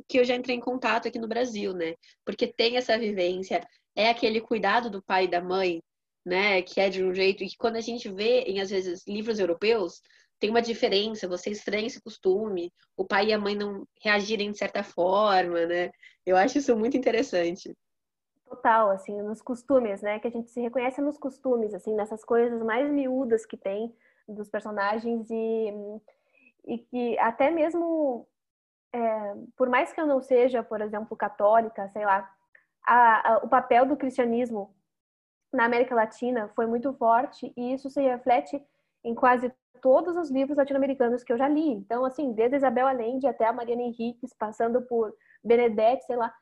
[0.07, 1.95] que eu já entrei em contato aqui no Brasil, né?
[2.25, 5.83] Porque tem essa vivência, é aquele cuidado do pai e da mãe
[6.29, 6.61] né?
[6.63, 9.39] Que é de um jeito e que quando a gente vê em às vezes livros
[9.39, 10.03] europeus
[10.39, 14.59] tem uma diferença, você estranha esse costume, o pai e a mãe não reagirem de
[14.59, 15.91] certa forma, né?
[16.25, 17.77] Eu acho isso muito interessante.
[18.47, 20.21] Total, assim, nos costumes, né?
[20.21, 23.93] Que a gente se reconhece nos costumes, assim, nessas coisas mais miúdas que tem
[24.29, 25.73] dos personagens e,
[26.67, 28.29] e que até mesmo,
[28.93, 32.31] é, por mais que eu não seja, por exemplo, católica, sei lá,
[32.87, 34.73] a, a, o papel do cristianismo
[35.53, 38.63] na América Latina foi muito forte e isso se reflete
[39.05, 41.71] em quase todos os livros latino-americanos que eu já li.
[41.71, 46.33] Então, assim, desde Isabel Allende até a Mariana Henriques, passando por Benedetti, sei lá,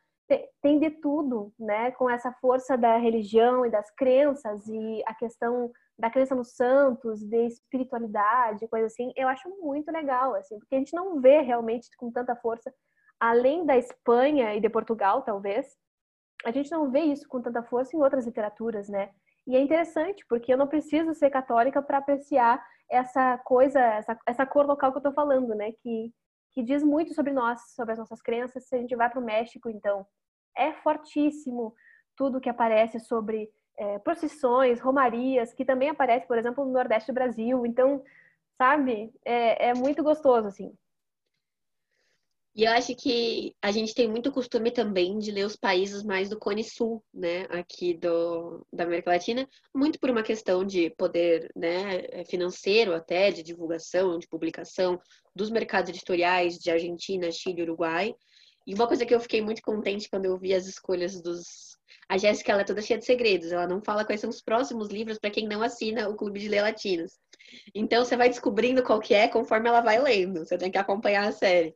[0.61, 1.93] tem de tudo, né?
[1.93, 7.21] Com essa força da religião e das crenças e a questão da crença nos santos,
[7.21, 11.89] de espiritualidade, coisa assim, eu acho muito legal, assim, porque a gente não vê realmente
[11.97, 12.73] com tanta força,
[13.19, 15.67] além da Espanha e de Portugal, talvez,
[16.45, 19.11] a gente não vê isso com tanta força em outras literaturas, né?
[19.47, 24.47] E é interessante, porque eu não preciso ser católica para apreciar essa coisa, essa, essa
[24.47, 25.73] cor local que eu estou falando, né?
[25.83, 26.13] Que,
[26.53, 28.67] que diz muito sobre nós, sobre as nossas crenças.
[28.67, 30.07] Se a gente vai para o México, então,
[30.57, 31.75] é fortíssimo
[32.17, 37.15] tudo que aparece sobre é, procissões, romarias, que também aparece, por exemplo, no Nordeste do
[37.15, 37.65] Brasil.
[37.67, 38.03] Então,
[38.57, 40.73] sabe, é, é muito gostoso, assim.
[42.57, 46.31] E eu acho que a gente tem muito costume também de ler os países mais
[46.31, 51.53] do Cone Sul, né, aqui do, da América Latina, muito por uma questão de poder
[51.55, 54.99] né, financeiro até, de divulgação, de publicação
[55.35, 58.15] dos mercados editoriais de Argentina, Chile, Uruguai.
[58.67, 61.77] E uma coisa que eu fiquei muito contente quando eu vi as escolhas dos.
[62.09, 64.89] A Jéssica, ela é toda cheia de segredos, ela não fala quais são os próximos
[64.89, 67.19] livros para quem não assina o Clube de Ler Latinos.
[67.75, 70.45] Então você vai descobrindo qual que é conforme ela vai lendo.
[70.45, 71.75] Você tem que acompanhar a série.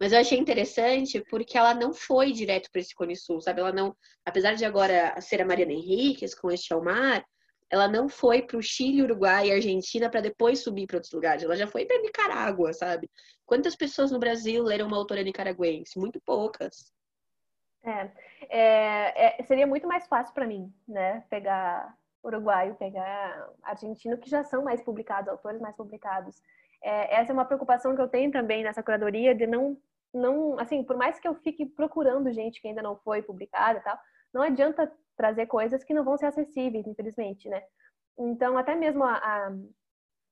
[0.00, 3.60] Mas eu achei interessante porque ela não foi direto para esse Cone Sul, sabe?
[3.60, 7.24] Ela não, apesar de agora ser a Mariana Henriques com este Almar,
[7.70, 11.42] ela não foi para o Chile, Uruguai e Argentina para depois subir para outros lugares.
[11.42, 13.10] Ela já foi para Nicarágua, sabe?
[13.44, 15.98] Quantas pessoas no Brasil leram uma autora nicaragüense?
[15.98, 16.95] Muito poucas.
[17.86, 18.10] É,
[18.48, 21.24] é, é seria muito mais fácil para mim, né?
[21.30, 26.42] Pegar uruguaio, pegar argentino, que já são mais publicados, autores mais publicados.
[26.82, 29.76] É, essa é uma preocupação que eu tenho também nessa curadoria de não,
[30.12, 33.98] não, assim, por mais que eu fique procurando gente que ainda não foi publicada tal,
[34.32, 37.62] não adianta trazer coisas que não vão ser acessíveis, infelizmente, né?
[38.18, 39.52] Então, até mesmo a, a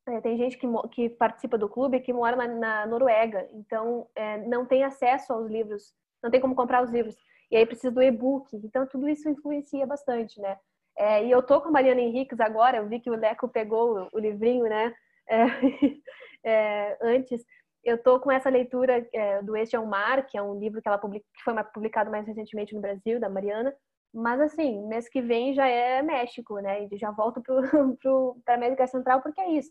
[0.06, 4.38] é, tem gente que, que participa do clube que mora na, na Noruega, então é,
[4.38, 7.16] não tem acesso aos livros, não tem como comprar os livros,
[7.54, 10.58] e aí precisa do e-book, então tudo isso influencia bastante, né?
[10.98, 14.08] É, e eu tô com a Mariana Henriques agora, eu vi que o Leco pegou
[14.12, 14.92] o livrinho, né?
[15.28, 15.44] É,
[16.44, 17.44] é, antes,
[17.84, 20.82] eu tô com essa leitura é, do Este é o Mar, que é um livro
[20.82, 23.72] que ela publica, que foi publicado mais recentemente no Brasil, da Mariana.
[24.12, 26.88] Mas assim, mês que vem já é México, né?
[26.90, 27.54] E já volto para
[28.48, 29.70] a América Central porque é isso.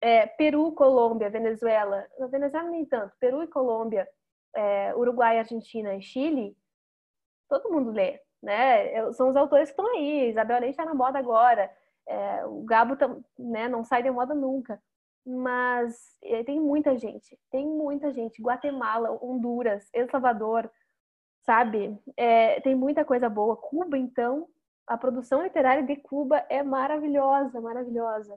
[0.00, 4.08] É, Peru, Colômbia, Venezuela, Venezuela nem tanto, Peru e Colômbia,
[4.56, 6.56] é, Uruguai, Argentina e Chile,
[7.60, 9.12] todo mundo lê né?
[9.12, 10.30] São os autores que estão aí.
[10.30, 11.70] Isabel Allende está na moda agora.
[12.06, 12.96] É, o Gabo
[13.38, 14.82] né, não sai de moda nunca.
[15.24, 18.42] Mas é, tem muita gente, tem muita gente.
[18.42, 20.68] Guatemala, Honduras, El Salvador,
[21.42, 21.96] sabe?
[22.16, 23.56] É, tem muita coisa boa.
[23.56, 24.48] Cuba, então,
[24.84, 28.36] a produção literária de Cuba é maravilhosa, maravilhosa.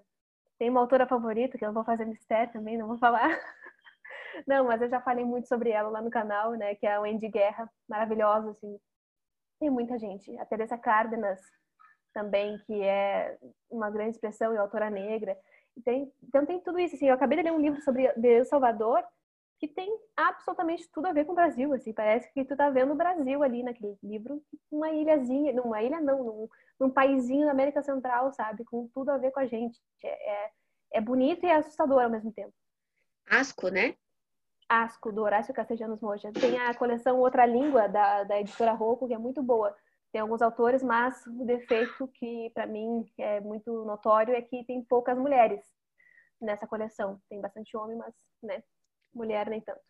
[0.59, 3.29] Tem uma autora favorita, que eu não vou fazer mistério também, não vou falar.
[4.45, 6.75] Não, mas eu já falei muito sobre ela lá no canal, né?
[6.75, 8.77] Que é a Wendy Guerra, maravilhosa, assim,
[9.59, 10.37] tem muita gente.
[10.37, 11.39] A Teresa Cárdenas
[12.13, 13.37] também, que é
[13.69, 15.37] uma grande expressão e autora negra.
[15.83, 16.95] Tem, então tem tudo isso.
[16.95, 19.03] Assim, eu acabei de ler um livro sobre El Salvador
[19.57, 21.73] que tem absolutamente tudo a ver com o Brasil.
[21.73, 24.41] Assim, parece que tu tá vendo o Brasil ali naquele livro,
[24.71, 28.63] uma ilhazinha, numa ilha não, num, num paísinho da América Central, sabe?
[28.65, 29.79] Com tudo a ver com a gente.
[30.03, 30.51] É, é,
[30.93, 32.53] é bonito e é assustador ao mesmo tempo.
[33.29, 33.95] Asco, né?
[34.67, 36.31] Asco, do Horácio Castellanos Moja.
[36.33, 39.75] Tem a coleção Outra Língua, da, da editora Rocco, que é muito boa.
[40.11, 44.83] Tem alguns autores, mas o defeito que, para mim, é muito notório é que tem
[44.83, 45.61] poucas mulheres
[46.41, 47.21] nessa coleção.
[47.29, 48.63] Tem bastante homem, mas, né,
[49.13, 49.81] mulher nem tanto.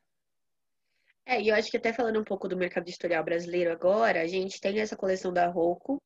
[1.26, 4.28] É, e eu acho que até falando um pouco do mercado editorial brasileiro agora, a
[4.28, 6.02] gente tem essa coleção da Rocco.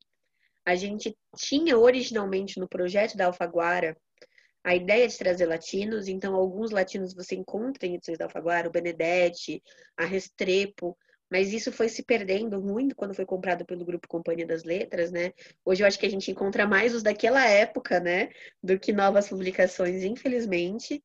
[0.64, 3.96] A gente tinha originalmente no projeto da Alfaguara
[4.62, 8.72] a ideia de trazer latinos, então alguns latinos você encontra em edições da Alfaguara, o
[8.72, 9.62] Benedetti,
[9.96, 10.96] a Restrepo,
[11.30, 15.32] mas isso foi se perdendo muito quando foi comprado pelo grupo Companhia das Letras, né?
[15.64, 18.30] Hoje eu acho que a gente encontra mais os daquela época, né,
[18.62, 21.02] do que novas publicações, infelizmente.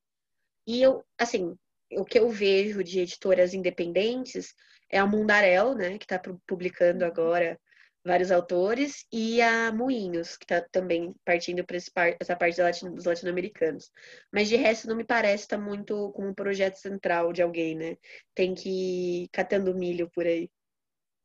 [0.66, 1.56] E eu, assim,
[1.92, 4.52] o que eu vejo de editoras independentes
[4.90, 7.10] é a Mundarel, né, que está publicando uhum.
[7.10, 7.58] agora
[8.06, 11.76] vários autores, e a Moinhos, que está também partindo para
[12.20, 13.90] essa parte dos latino-americanos.
[14.32, 17.74] Mas de resto não me parece estar tá muito com um projeto central de alguém,
[17.74, 17.96] né?
[18.34, 20.48] Tem que ir catando milho por aí.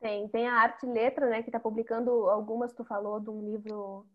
[0.01, 3.45] Tem, tem a Arte e Letra, né, que está publicando algumas, tu falou, de um
[3.45, 4.07] livro...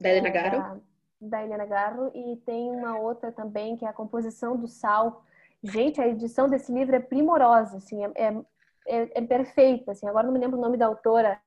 [0.00, 0.58] Da Helena é, Garro?
[0.58, 0.80] Da,
[1.28, 5.22] da Helena Garro, e tem uma outra também, que é a Composição do Sal.
[5.62, 8.28] Gente, a edição desse livro é primorosa, assim, é, é,
[8.86, 11.38] é, é perfeita, assim, agora não me lembro o nome da autora,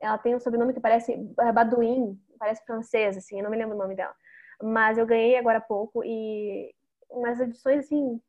[0.00, 3.74] ela tem um sobrenome que parece é, Baduin, parece francês, assim, eu não me lembro
[3.74, 4.14] o nome dela.
[4.62, 6.74] Mas eu ganhei agora há pouco e
[7.10, 8.20] umas edições, assim,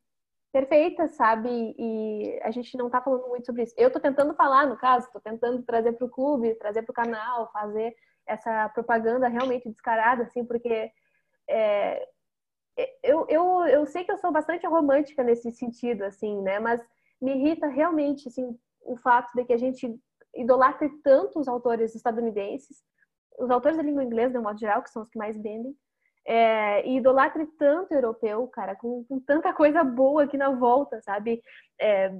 [0.52, 1.74] perfeitas, sabe?
[1.78, 3.74] E a gente não tá falando muito sobre isso.
[3.76, 7.94] Eu tô tentando falar, no caso, tô tentando trazer pro clube, trazer pro canal, fazer
[8.26, 10.90] essa propaganda realmente descarada, assim, porque
[11.48, 12.06] é,
[13.02, 16.58] eu, eu, eu sei que eu sou bastante romântica nesse sentido, assim, né?
[16.58, 16.80] Mas
[17.20, 19.98] me irrita realmente, assim, o fato de que a gente
[20.34, 22.82] idolatre tanto os autores estadunidenses,
[23.38, 25.74] os autores da língua inglesa, de um modo geral, que são os que mais vendem,
[26.26, 31.40] é, e idolatre tanto europeu, cara, com, com, tanta coisa boa aqui na volta, sabe?
[31.80, 32.12] É,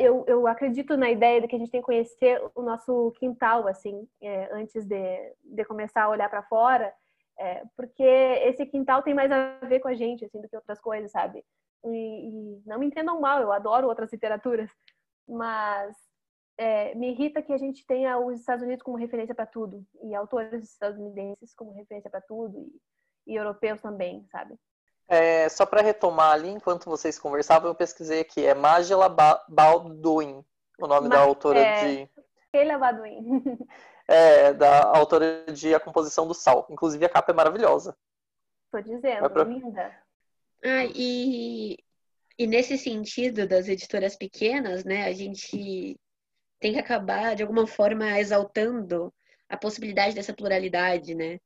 [0.00, 3.68] eu, eu acredito na ideia de que a gente tem que conhecer o nosso quintal,
[3.68, 6.92] assim, é, antes de, de começar a olhar para fora,
[7.38, 10.80] é, porque esse quintal tem mais a ver com a gente, assim, do que outras
[10.80, 11.44] coisas, sabe?
[11.92, 14.70] e, e não me entendam mal, eu adoro outras literaturas,
[15.28, 15.96] mas
[16.58, 20.14] é, me irrita que a gente tenha os Estados Unidos como referência para tudo e
[20.14, 24.56] autores estadunidenses como referência para tudo e, e, europeus também, sabe?
[25.08, 28.44] É, só para retomar ali, enquanto vocês conversavam, eu pesquisei aqui.
[28.44, 29.08] É Magela
[29.48, 30.44] Baldwin,
[30.80, 31.84] o nome da autora é...
[31.84, 32.10] de.
[32.52, 33.44] Keila Baldwin.
[34.08, 36.66] é, da autora de A Composição do Sal.
[36.70, 37.96] Inclusive, a capa é maravilhosa.
[38.72, 39.44] Tô dizendo, pra...
[39.44, 39.96] linda.
[40.64, 41.78] Ah, e,
[42.36, 45.96] e nesse sentido das editoras pequenas, né, a gente
[46.60, 49.12] tem que acabar, de alguma forma, exaltando
[49.48, 51.38] a possibilidade dessa pluralidade, né?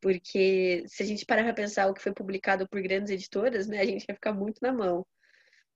[0.00, 3.80] Porque se a gente parar para pensar o que foi publicado por grandes editoras, né,
[3.80, 5.06] a gente vai ficar muito na mão.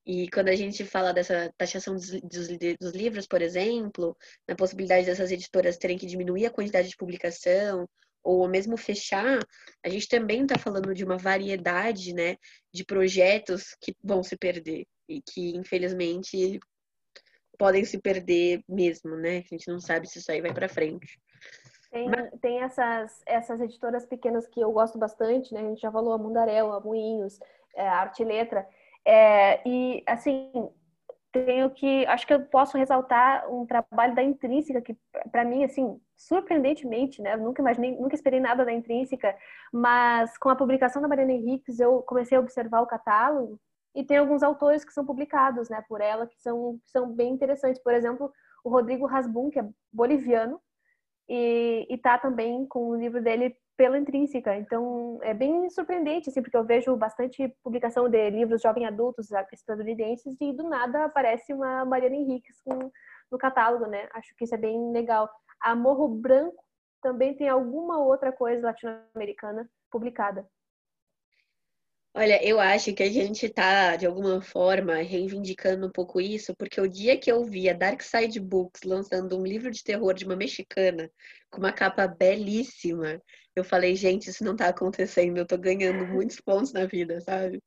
[0.04, 5.06] E quando a gente fala dessa taxação dos, dos, dos, livros, por exemplo, na possibilidade
[5.06, 7.88] dessas editoras terem que diminuir a quantidade de publicação,
[8.22, 9.38] ou mesmo fechar,
[9.84, 12.36] a gente também está falando de uma variedade né,
[12.72, 16.58] de projetos que vão se perder e que, infelizmente,
[17.56, 19.38] podem se perder mesmo, né?
[19.38, 21.18] A gente não sabe se isso aí vai para frente.
[21.90, 25.60] Tem, tem essas, essas editoras pequenas que eu gosto bastante, né?
[25.60, 27.38] A gente já falou a Mundarel, a Moinhos,
[27.74, 28.66] é, a Arte e Letra.
[29.04, 30.52] É, e, assim,
[31.32, 32.04] tenho que...
[32.06, 34.96] Acho que eu posso ressaltar um trabalho da Intrínseca, que,
[35.30, 37.34] para mim, assim, surpreendentemente, né?
[37.34, 39.34] Eu nunca imaginei, nunca esperei nada da Intrínseca,
[39.72, 43.58] mas com a publicação da Mariana Henriques, eu comecei a observar o catálogo
[43.96, 47.82] e tem alguns autores que são publicados, né, por ela, que são, são bem interessantes.
[47.82, 48.30] Por exemplo,
[48.62, 50.60] o Rodrigo Rasbun, que é boliviano,
[51.26, 54.54] e, está também com o livro dele pela Intrínseca.
[54.56, 60.36] Então, é bem surpreendente, assim, porque eu vejo bastante publicação de livros jovem adultos estadunidenses
[60.40, 62.90] e do nada aparece uma Mariana Henriques com,
[63.30, 64.08] no catálogo, né?
[64.12, 65.28] Acho que isso é bem legal.
[65.60, 66.62] A Morro Branco
[67.02, 70.46] também tem alguma outra coisa latino-americana publicada.
[72.18, 76.80] Olha, eu acho que a gente está, de alguma forma, reivindicando um pouco isso, porque
[76.80, 80.24] o dia que eu vi a Dark Side Books lançando um livro de terror de
[80.24, 81.10] uma mexicana,
[81.50, 83.20] com uma capa belíssima,
[83.54, 87.62] eu falei, gente, isso não tá acontecendo, eu tô ganhando muitos pontos na vida, sabe?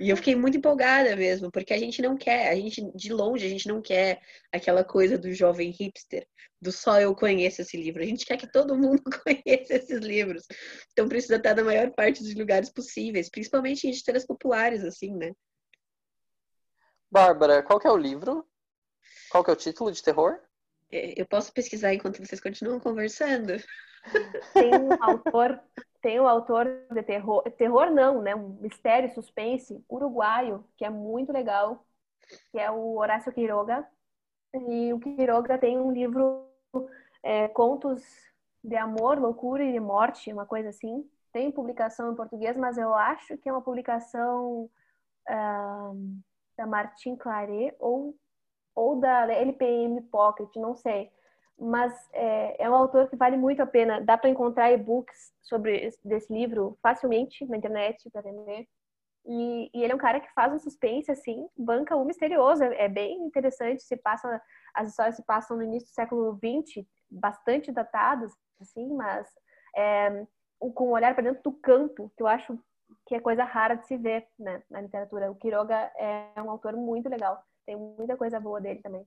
[0.00, 3.44] E eu fiquei muito empolgada mesmo, porque a gente não quer, a gente, de longe,
[3.44, 4.20] a gente não quer
[4.50, 6.26] aquela coisa do jovem hipster,
[6.62, 8.02] do só eu conheço esse livro.
[8.02, 10.44] A gente quer que todo mundo conheça esses livros.
[10.92, 15.32] Então precisa estar na maior parte dos lugares possíveis, principalmente em editoras populares, assim, né?
[17.10, 18.48] Bárbara, qual que é o livro?
[19.30, 20.40] Qual que é o título de terror?
[20.94, 23.54] É, eu posso pesquisar enquanto vocês continuam conversando?
[24.52, 25.60] Tem um autor,
[26.00, 28.34] tem um autor de terror, terror não, né?
[28.36, 31.84] Um mistério, suspense, uruguaio, que é muito legal,
[32.52, 33.84] que é o Horácio Quiroga.
[34.54, 36.46] E o Quiroga tem um livro,
[37.24, 38.02] é, Contos
[38.62, 41.04] de Amor, Loucura e Morte, uma coisa assim.
[41.32, 44.70] Tem publicação em português, mas eu acho que é uma publicação
[45.28, 46.22] uh,
[46.56, 48.16] da Martin Claret ou,
[48.74, 51.10] ou da LPM Pocket, não sei
[51.58, 54.00] mas é, é, um autor que vale muito a pena.
[54.00, 58.66] Dá para encontrar e-books sobre esse, desse livro facilmente na internet para vender.
[59.26, 62.62] E, e, ele é um cara que faz um suspense assim, banca o misterioso.
[62.64, 63.82] É, é, bem interessante.
[63.82, 64.40] Se passa
[64.74, 69.26] as histórias se passam no início do século XX, bastante datadas, assim, mas
[69.76, 70.26] é,
[70.74, 72.58] com um olhar para dentro do campo, que eu acho
[73.06, 75.30] que é coisa rara de se ver né, na literatura.
[75.30, 77.42] O Quiroga é um autor muito legal.
[77.66, 79.06] Tem muita coisa boa dele também.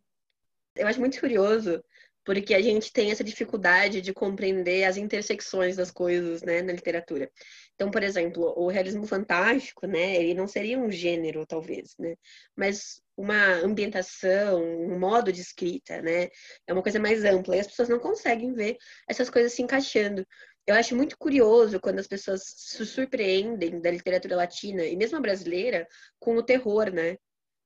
[0.76, 1.84] Eu acho muito curioso
[2.28, 7.32] porque a gente tem essa dificuldade de compreender as intersecções das coisas, né, na literatura.
[7.74, 12.18] Então, por exemplo, o realismo fantástico, né, ele não seria um gênero, talvez, né,
[12.54, 16.28] mas uma ambientação, um modo de escrita, né,
[16.68, 18.76] é uma coisa mais ampla e as pessoas não conseguem ver
[19.08, 20.28] essas coisas se encaixando.
[20.66, 25.22] Eu acho muito curioso quando as pessoas se surpreendem da literatura latina e mesmo a
[25.22, 25.88] brasileira
[26.20, 27.16] com o terror, né?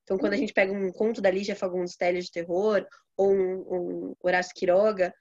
[0.02, 2.86] Então, quando a gente pega um conto da Lígia Fagundes Telles de terror,
[3.16, 5.14] ou um, um Horácio Quiroga,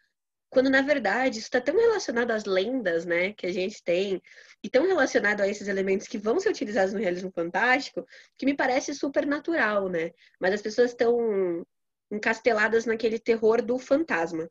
[0.49, 4.21] quando na verdade isso está tão relacionado às lendas, né, que a gente tem,
[4.61, 8.05] e tão relacionado a esses elementos que vão ser utilizados no realismo fantástico,
[8.37, 10.11] que me parece super natural, né?
[10.39, 11.65] Mas as pessoas estão
[12.11, 14.49] encasteladas naquele terror do fantasma.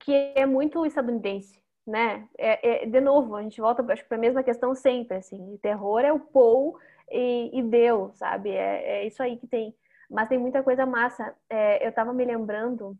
[0.00, 2.28] Que é muito estadunidense, né?
[2.38, 6.12] É, é de novo, a gente volta para a mesma questão sempre, assim, terror é
[6.12, 6.78] o Paul
[7.10, 8.50] e, e deu, sabe?
[8.50, 9.74] É, é isso aí que tem.
[10.10, 11.34] Mas tem muita coisa massa.
[11.48, 12.96] É, eu estava me lembrando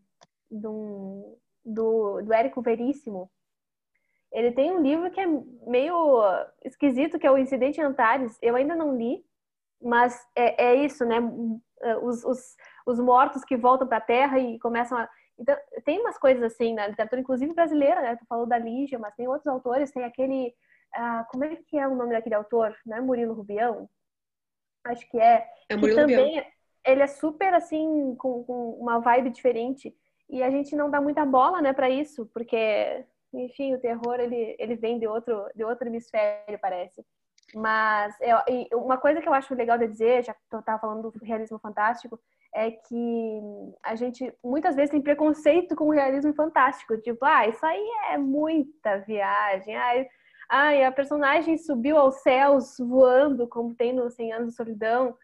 [0.49, 3.29] do, do, do Érico Veríssimo.
[4.31, 5.27] Ele tem um livro que é
[5.67, 6.23] meio
[6.65, 8.37] esquisito, que é o Incidente Antares.
[8.41, 9.23] Eu ainda não li,
[9.79, 11.19] mas é, é isso, né?
[12.01, 12.55] Os, os,
[12.85, 15.07] os mortos que voltam para a Terra e começam a...
[15.43, 18.15] Então, tem umas coisas assim na literatura, inclusive brasileira, né?
[18.15, 19.91] Tu falou da Lígia, mas tem outros autores.
[19.91, 20.53] Tem aquele...
[20.95, 22.75] Uh, como é que é o nome daquele autor?
[22.85, 23.89] Não é Murilo Rubião?
[24.83, 25.47] acho que é.
[25.69, 26.45] É que Murilo também Biel.
[26.85, 29.95] ele é super assim com, com uma vibe diferente
[30.29, 34.55] e a gente não dá muita bola, né, para isso, porque enfim, o terror ele
[34.59, 37.05] ele vem de outro de outro hemisfério, parece.
[37.53, 40.79] Mas é, e uma coisa que eu acho legal de dizer, já que eu tava
[40.79, 42.19] falando do realismo fantástico,
[42.53, 43.41] é que
[43.83, 48.17] a gente muitas vezes tem preconceito com o realismo fantástico, tipo, ah, isso aí é
[48.17, 50.07] muita viagem, ai,
[50.49, 55.15] ai a personagem subiu aos céus voando, como tem no 100 Anos de Solidão,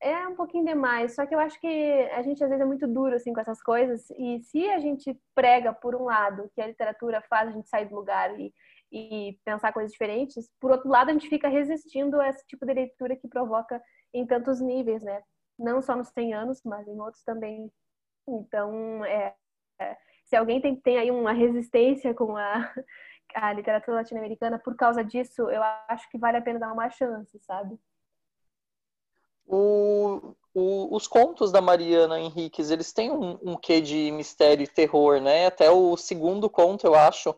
[0.00, 1.66] é um pouquinho demais, só que eu acho que
[2.12, 5.18] a gente às vezes é muito duro assim com essas coisas, e se a gente
[5.34, 8.52] prega por um lado que a literatura faz a gente sair do lugar e,
[8.96, 12.72] e pensar coisas diferentes, por outro lado a gente fica resistindo a esse tipo de
[12.72, 13.82] leitura que provoca
[14.14, 15.22] em tantos níveis, né?
[15.58, 17.70] não só nos 100 anos, mas em outros também.
[18.28, 19.34] Então, é,
[19.80, 22.72] é, se alguém tem, tem aí uma resistência com a,
[23.34, 27.38] a literatura latino-americana por causa disso, eu acho que vale a pena dar uma chance,
[27.40, 27.78] sabe?
[29.48, 34.68] O, o, os contos da Mariana Henriques, eles têm um, um quê de mistério e
[34.68, 35.46] terror, né?
[35.46, 37.32] Até o segundo conto, eu acho,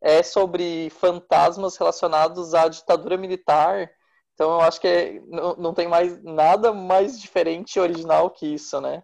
[0.00, 3.90] é sobre fantasmas relacionados à ditadura militar
[4.38, 8.54] então eu acho que é, não, não tem mais nada mais diferente e original que
[8.54, 9.02] isso, né?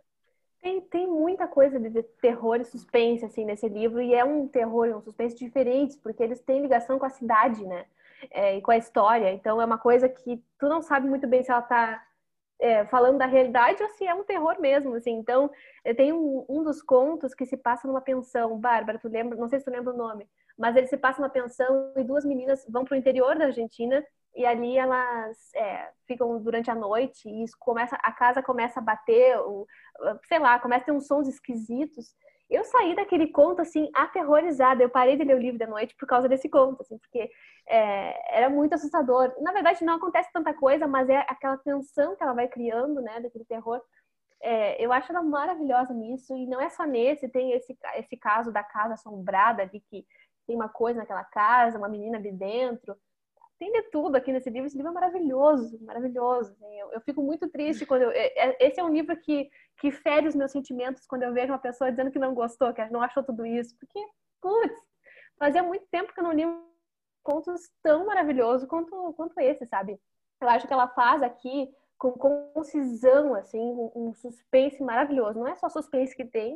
[0.62, 4.86] Tem, tem muita coisa de terror e suspense assim nesse livro e é um terror
[4.86, 7.84] e um suspense diferentes porque eles têm ligação com a cidade, né?
[8.30, 9.32] É, e com a história.
[9.32, 12.00] Então é uma coisa que tu não sabe muito bem se ela tá
[12.60, 15.14] é, falando da realidade ou se é um terror mesmo, assim.
[15.14, 15.50] Então,
[15.96, 18.56] tem um, um dos contos que se passa numa pensão.
[18.56, 19.36] Bárbara, tu lembra?
[19.36, 20.28] Não sei se tu lembra o nome,
[20.58, 24.04] mas ele se passa numa pensão e duas meninas vão para o interior da Argentina
[24.34, 29.38] e ali elas é, ficam durante a noite e começa, a casa começa a bater,
[29.38, 29.66] ou,
[30.26, 32.14] sei lá, começa a ter uns sons esquisitos.
[32.50, 34.82] Eu saí daquele conto, assim, aterrorizada.
[34.82, 37.30] Eu parei de ler o livro da noite por causa desse conto, assim, porque
[37.68, 39.32] é, era muito assustador.
[39.40, 43.20] Na verdade, não acontece tanta coisa, mas é aquela tensão que ela vai criando, né,
[43.20, 43.80] daquele terror.
[44.42, 48.52] É, eu acho ela maravilhosa nisso, e não é só nesse, tem esse, esse caso
[48.52, 50.04] da casa assombrada ali, que
[50.46, 52.96] tem uma coisa naquela casa, uma menina ali dentro
[53.58, 54.66] tem de tudo aqui nesse livro.
[54.66, 56.52] Esse livro é maravilhoso, maravilhoso.
[56.52, 56.80] Assim.
[56.80, 59.90] Eu, eu, fico muito triste quando eu, é, é, esse é um livro que que
[59.90, 63.02] fere os meus sentimentos quando eu vejo uma pessoa dizendo que não gostou, que não
[63.02, 63.98] achou tudo isso, porque
[64.40, 64.74] putz,
[65.36, 66.44] fazia muito tempo que eu não li
[67.22, 69.98] contos tão maravilhosos quanto quanto esse, sabe?
[70.40, 73.60] Eu acho que ela faz aqui com concisão, assim,
[73.94, 75.38] um suspense maravilhoso.
[75.38, 76.54] Não é só suspense que tem,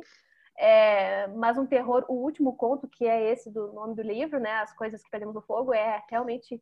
[0.59, 2.03] é, mas um terror.
[2.09, 4.51] O último conto, que é esse do nome do livro, né?
[4.59, 6.61] As coisas que perdemos no fogo, é realmente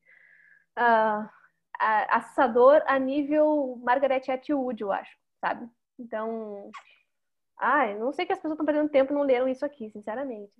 [0.77, 1.29] uh,
[2.09, 5.67] assustador a nível Margaret Atwood, eu acho, sabe?
[5.99, 6.69] Então,
[7.59, 10.53] ai, não sei que as pessoas estão perdendo tempo e não leram isso aqui, sinceramente.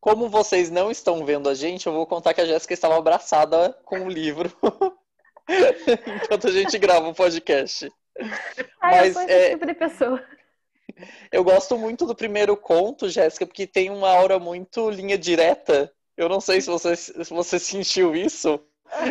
[0.00, 3.72] Como vocês não estão vendo a gente, eu vou contar que a Jéssica estava abraçada
[3.84, 4.52] com o livro
[6.22, 7.92] enquanto a gente grava o podcast.
[8.80, 9.50] Ai, Mas, eu sou esse é...
[9.50, 10.35] tipo de pessoa.
[11.30, 15.92] Eu gosto muito do primeiro conto, Jéssica, porque tem uma aura muito linha direta.
[16.16, 18.60] Eu não sei se você, se você sentiu isso.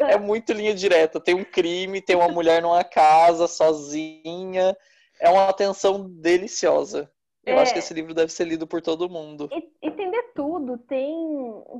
[0.09, 1.19] É muito linha direta.
[1.19, 4.75] Tem um crime, tem uma mulher numa casa sozinha.
[5.19, 7.11] É uma atenção deliciosa.
[7.45, 9.47] Eu é, acho que esse livro deve ser lido por todo mundo.
[9.51, 10.77] E, e tem de tudo.
[10.79, 11.13] Tem,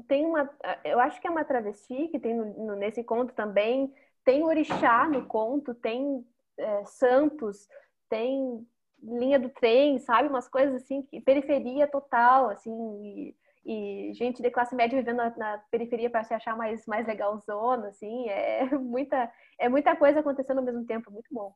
[0.07, 0.49] tem uma.
[0.83, 3.91] Eu acho que é uma travesti que tem no, no, nesse conto também.
[4.23, 6.25] Tem orixá no conto, tem
[6.57, 7.67] é, santos,
[8.09, 8.65] tem
[9.05, 10.27] linha do trem, sabe?
[10.27, 12.71] Umas coisas assim, periferia total, assim.
[13.03, 13.35] E,
[13.65, 17.87] e gente de classe média vivendo na, na periferia para se achar mais, mais legalzona,
[17.87, 21.53] assim, é muita, é muita coisa acontecendo ao mesmo tempo, muito bom.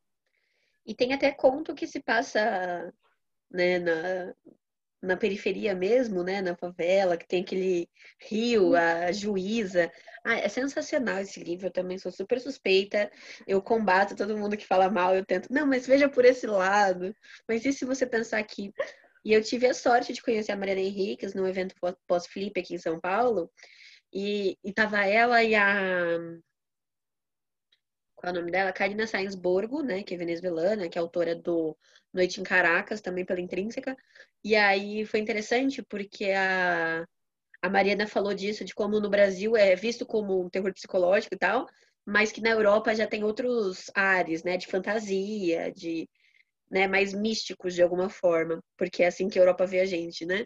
[0.85, 2.93] E tem até conto que se passa
[3.51, 4.33] né, na,
[5.01, 7.89] na periferia mesmo, né, na favela, que tem aquele
[8.19, 9.91] rio, a juíza.
[10.23, 13.09] Ah, é sensacional esse livro, eu também sou super suspeita.
[13.47, 15.47] Eu combato todo mundo que fala mal, eu tento.
[15.51, 17.15] Não, mas veja por esse lado.
[17.47, 18.73] Mas e se você pensar que
[19.23, 21.75] e eu tive a sorte de conhecer a Mariana Henriques no evento
[22.07, 23.51] pós-flip aqui em São Paulo.
[24.13, 26.17] E, e tava ela e a.
[28.19, 28.73] Qual é o nome dela?
[28.73, 30.03] Karina Sainsborgo, né?
[30.03, 31.75] Que é venezuelana, que é autora do
[32.13, 33.95] Noite em Caracas, também pela Intrínseca.
[34.43, 37.05] E aí foi interessante porque a,
[37.61, 41.37] a Mariana falou disso, de como no Brasil é visto como um terror psicológico e
[41.37, 41.65] tal,
[42.05, 44.57] mas que na Europa já tem outros ares, né?
[44.57, 46.09] De fantasia, de
[46.69, 50.25] né, mais místicos de alguma forma, porque é assim que a Europa vê a gente,
[50.25, 50.45] né?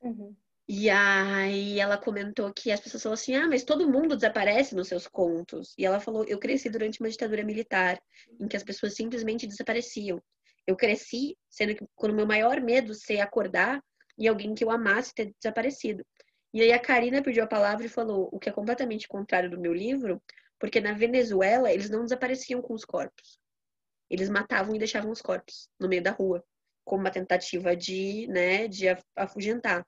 [0.00, 0.34] Uhum.
[0.72, 4.86] E aí ela comentou que as pessoas falam assim, ah, mas todo mundo desaparece nos
[4.86, 5.74] seus contos.
[5.76, 8.00] E ela falou, eu cresci durante uma ditadura militar,
[8.38, 10.22] em que as pessoas simplesmente desapareciam.
[10.64, 13.82] Eu cresci sendo que quando o meu maior medo ser acordar
[14.16, 16.06] e alguém que eu amasse ter desaparecido.
[16.54, 19.58] E aí a Karina pediu a palavra e falou o que é completamente contrário do
[19.58, 20.22] meu livro,
[20.60, 23.40] Porque na Venezuela, eles não desapareciam com os corpos.
[24.08, 26.44] Eles matavam e deixavam os corpos no meio da rua,
[26.84, 29.84] como uma tentativa de, né, de afugentar.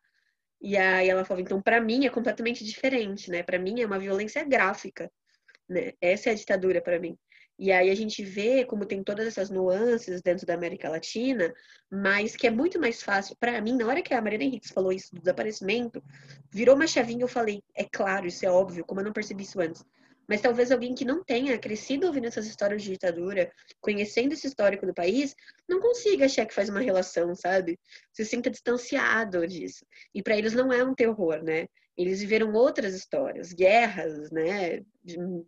[0.62, 3.42] E aí ela falou, então para mim é completamente diferente, né?
[3.42, 5.10] Para mim é uma violência gráfica,
[5.68, 5.92] né?
[6.00, 7.18] Essa é a ditadura para mim.
[7.58, 11.52] E aí a gente vê como tem todas essas nuances dentro da América Latina,
[11.90, 14.92] mas que é muito mais fácil para mim, na hora que a Mariana Henriques falou
[14.92, 16.02] isso do desaparecimento,
[16.50, 19.60] virou uma chavinha, eu falei, é claro, isso é óbvio, como eu não percebi isso
[19.60, 19.84] antes.
[20.32, 23.52] Mas talvez alguém que não tenha crescido ouvindo essas histórias de ditadura,
[23.82, 25.36] conhecendo esse histórico do país,
[25.68, 27.78] não consiga achar que faz uma relação, sabe?
[28.14, 29.84] Se sinta distanciado disso.
[30.14, 31.66] E para eles não é um terror, né?
[31.98, 34.82] Eles viveram outras histórias, guerras, né,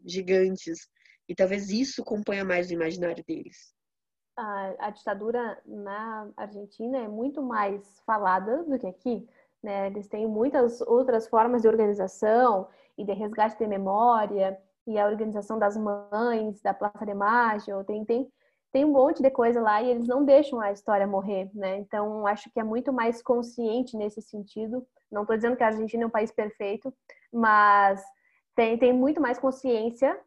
[0.05, 0.87] gigantes.
[1.26, 3.74] E talvez isso componha mais o imaginário deles.
[4.37, 9.26] A, a, ditadura na Argentina é muito mais falada do que aqui.
[9.62, 9.87] Né?
[9.87, 12.68] Eles têm muitas outras formas de organização
[12.99, 18.05] e de resgate de memória e a organização das mães, da Praça de Maio, tem,
[18.05, 18.28] tem,
[18.72, 21.76] tem um monte de coisa lá e eles não deixam a história morrer, né?
[21.78, 24.87] Então, acho que é muito mais consciente nesse sentido.
[25.11, 26.93] Não estou dizendo que a Argentina é um país perfeito,
[27.32, 28.03] mas
[28.55, 30.18] tem, tem muito mais consciência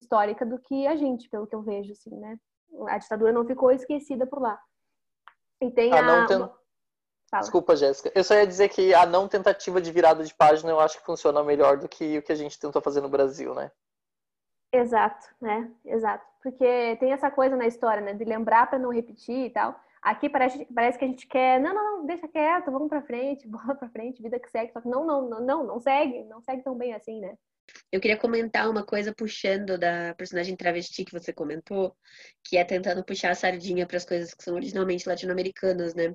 [0.00, 2.38] histórica do que a gente, pelo que eu vejo, assim, né?
[2.88, 4.58] A ditadura não ficou esquecida por lá.
[5.60, 6.38] E tem a...
[7.40, 8.10] Desculpa, Jéssica.
[8.14, 11.04] Eu só ia dizer que a não tentativa de virada de página eu acho que
[11.04, 13.70] funciona melhor do que o que a gente tentou fazer no Brasil, né?
[14.72, 15.70] Exato, né?
[15.84, 16.26] Exato.
[16.42, 18.14] Porque tem essa coisa na história, né?
[18.14, 19.78] De lembrar para não repetir e tal.
[20.00, 23.48] Aqui parece, parece que a gente quer, não, não, não, deixa quieto, vamos para frente,
[23.48, 24.72] bola para frente, vida que segue.
[24.72, 27.36] Só que não, não, não, não, não segue, não segue tão bem assim, né?
[27.92, 31.94] Eu queria comentar uma coisa puxando da personagem travesti que você comentou,
[32.42, 36.14] que é tentando puxar a sardinha para as coisas que são originalmente latino-americanas, né?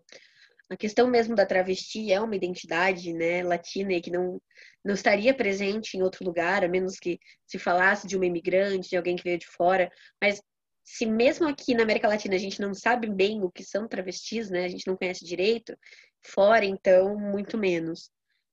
[0.70, 4.42] A questão mesmo da travesti é uma identidade, né, latina e que não
[4.84, 8.98] não estaria presente em outro lugar, a menos que se falasse de uma imigrante, de
[8.98, 9.90] alguém que veio de fora,
[10.22, 10.42] mas
[10.84, 14.50] se mesmo aqui na América Latina a gente não sabe bem o que são travestis,
[14.50, 15.78] né, a gente não conhece direito,
[16.22, 18.12] fora então muito menos.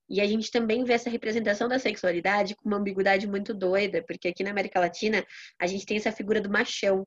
[0.09, 4.29] E a gente também vê essa representação da sexualidade com uma ambiguidade muito doida, porque
[4.29, 5.25] aqui na América Latina
[5.59, 7.07] a gente tem essa figura do machão.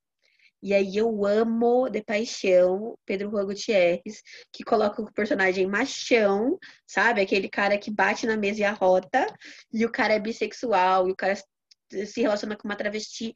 [0.63, 6.57] E aí eu amo de paixão Pedro Juan Gutierrez, que coloca o personagem machão,
[6.87, 7.19] sabe?
[7.19, 9.27] Aquele cara que bate na mesa e arrota,
[9.73, 13.35] e o cara é bissexual, e o cara se relaciona com uma travesti.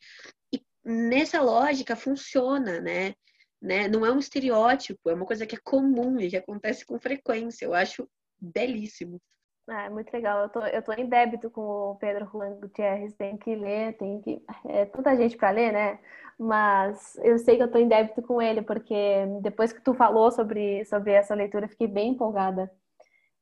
[0.53, 3.13] E nessa lógica funciona, né?
[3.61, 3.89] né?
[3.89, 7.65] Não é um estereótipo, é uma coisa que é comum e que acontece com frequência.
[7.65, 8.09] Eu acho
[8.39, 9.21] belíssimo.
[9.69, 10.43] Ah, é muito legal.
[10.43, 13.13] Eu tô, eu tô em débito com o Pedro Juan Gutierrez.
[13.15, 14.41] Tem que ler, tem que.
[14.65, 15.99] É tanta gente para ler, né?
[16.39, 18.95] Mas eu sei que eu tô em débito com ele, porque
[19.41, 22.71] depois que tu falou sobre, sobre essa leitura, eu fiquei bem empolgada.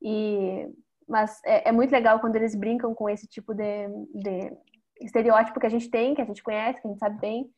[0.01, 0.67] E,
[1.07, 4.57] mas é, é muito legal quando eles brincam com esse tipo de, de
[5.01, 7.49] estereótipo que a gente tem, que a gente conhece, que a gente sabe bem.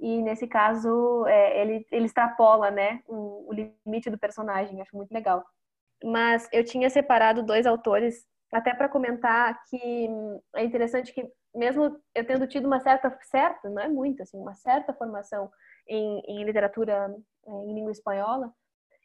[0.00, 4.80] E nesse caso, é, ele, ele extrapola né, o, o limite do personagem.
[4.80, 5.44] Acho muito legal
[6.04, 10.08] mas eu tinha separado dois autores até para comentar que
[10.54, 14.54] é interessante que mesmo eu tendo tido uma certa certa não é muito assim uma
[14.54, 15.50] certa formação
[15.88, 17.14] em, em literatura
[17.46, 18.52] é, em língua espanhola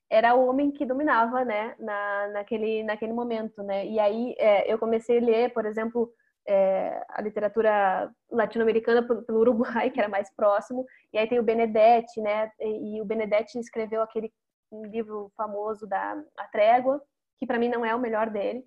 [0.09, 3.85] era o homem que dominava né na, naquele naquele momento né.
[3.85, 6.11] E aí é, eu comecei a ler por exemplo
[6.47, 12.19] é, a literatura latino-americana pelo Uruguai que era mais próximo e aí tem o Benedetti
[12.21, 14.33] né e, e o Benedetti escreveu aquele
[14.71, 17.01] um livro famoso da A Trégua,
[17.37, 18.63] que para mim não é o melhor dele.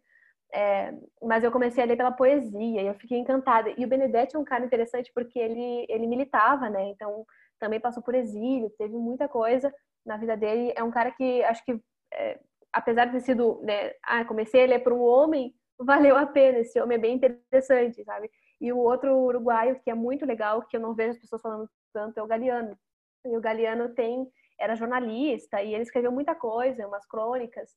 [0.55, 0.93] É,
[1.23, 3.73] mas eu comecei a ler pela poesia e eu fiquei encantada.
[3.77, 6.89] E o Benedetti é um cara interessante porque ele, ele militava, né?
[6.89, 7.25] Então
[7.59, 9.73] também passou por exílio, teve muita coisa
[10.05, 10.73] na vida dele.
[10.77, 11.81] É um cara que acho que,
[12.13, 12.39] é,
[12.73, 13.93] apesar de ter sido, né?
[14.05, 16.59] Ah, comecei a ler por um homem, valeu a pena.
[16.59, 18.31] Esse homem é bem interessante, sabe?
[18.61, 21.69] E o outro uruguaio que é muito legal, que eu não vejo as pessoas falando
[21.95, 22.77] tanto, é o Galeano.
[23.25, 24.27] E o Galeano tem
[24.63, 27.71] era jornalista e ele escreveu muita coisa, umas crônicas,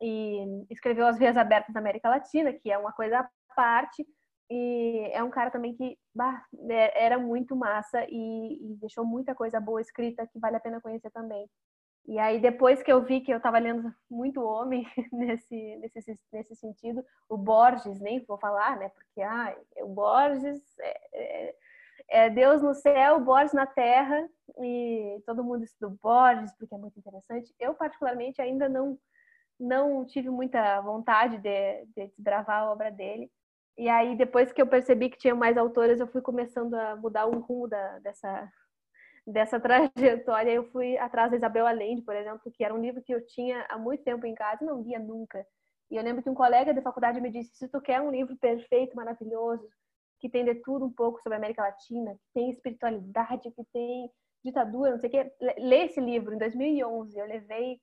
[0.00, 4.06] e escreveu As Vias Abertas da América Latina, que é uma coisa à parte,
[4.50, 9.34] e é um cara também que bah, é, era muito massa e, e, deixou muita
[9.34, 11.48] coisa boa escrita que vale a pena conhecer também.
[12.06, 16.54] E aí, depois que eu vi que eu estava lendo muito homem nesse, nesse, nesse
[16.54, 18.88] sentido, o Borges, nem vou falar, né?
[18.90, 21.54] Porque ah, o Borges é, é,
[22.08, 24.28] é Deus no céu, Borges na terra,
[24.58, 27.54] e todo mundo estuda Borges, porque é muito interessante.
[27.58, 28.98] Eu, particularmente, ainda não,
[29.58, 33.30] não tive muita vontade de, de desbravar a obra dele.
[33.76, 37.26] E aí, depois que eu percebi que tinha mais autores, eu fui começando a mudar
[37.26, 38.50] o rumo da, dessa,
[39.26, 40.50] dessa trajetória.
[40.50, 43.66] Eu fui atrás da Isabel Allende, por exemplo, que era um livro que eu tinha
[43.68, 45.46] há muito tempo em casa e não lia nunca.
[45.90, 48.36] E eu lembro que um colega da faculdade me disse: se tu quer um livro
[48.36, 49.68] perfeito, maravilhoso,
[50.20, 54.10] que tem de tudo um pouco sobre a América Latina, que tem espiritualidade, que tem
[54.44, 55.32] ditadura, não sei o quê.
[55.58, 57.18] Lê esse livro em 2011.
[57.18, 57.80] Eu levei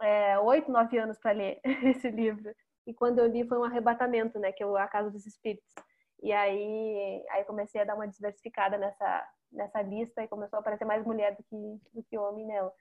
[0.00, 2.54] é, oito, é, nove anos para ler esse livro.
[2.86, 4.52] E quando eu li foi um arrebatamento, né?
[4.52, 5.72] Que é A Casa dos Espíritos.
[6.22, 10.84] E aí, aí comecei a dar uma diversificada nessa, nessa lista e começou a aparecer
[10.84, 12.72] mais mulher do que, do que homem nela.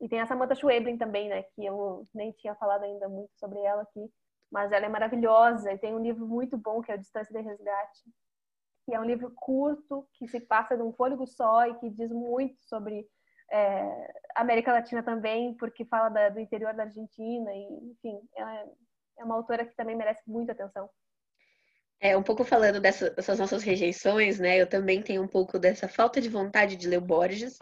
[0.00, 1.42] E tem a Samantha Schweblin também, né?
[1.42, 4.10] Que eu nem tinha falado ainda muito sobre ela aqui.
[4.50, 7.40] Mas ela é maravilhosa e tem um livro muito bom que é o Distância de
[7.40, 8.04] Resgate.
[8.84, 12.10] Que é um livro curto, que se passa de um fôlego só e que diz
[12.10, 13.06] muito sobre
[13.50, 17.52] é, América Latina também, porque fala da, do interior da Argentina.
[17.52, 18.66] E, enfim, é,
[19.18, 20.88] é uma autora que também merece muita atenção.
[22.00, 24.60] É, um pouco falando dessa, dessas nossas rejeições, né?
[24.60, 27.58] Eu também tenho um pouco dessa falta de vontade de ler Borges.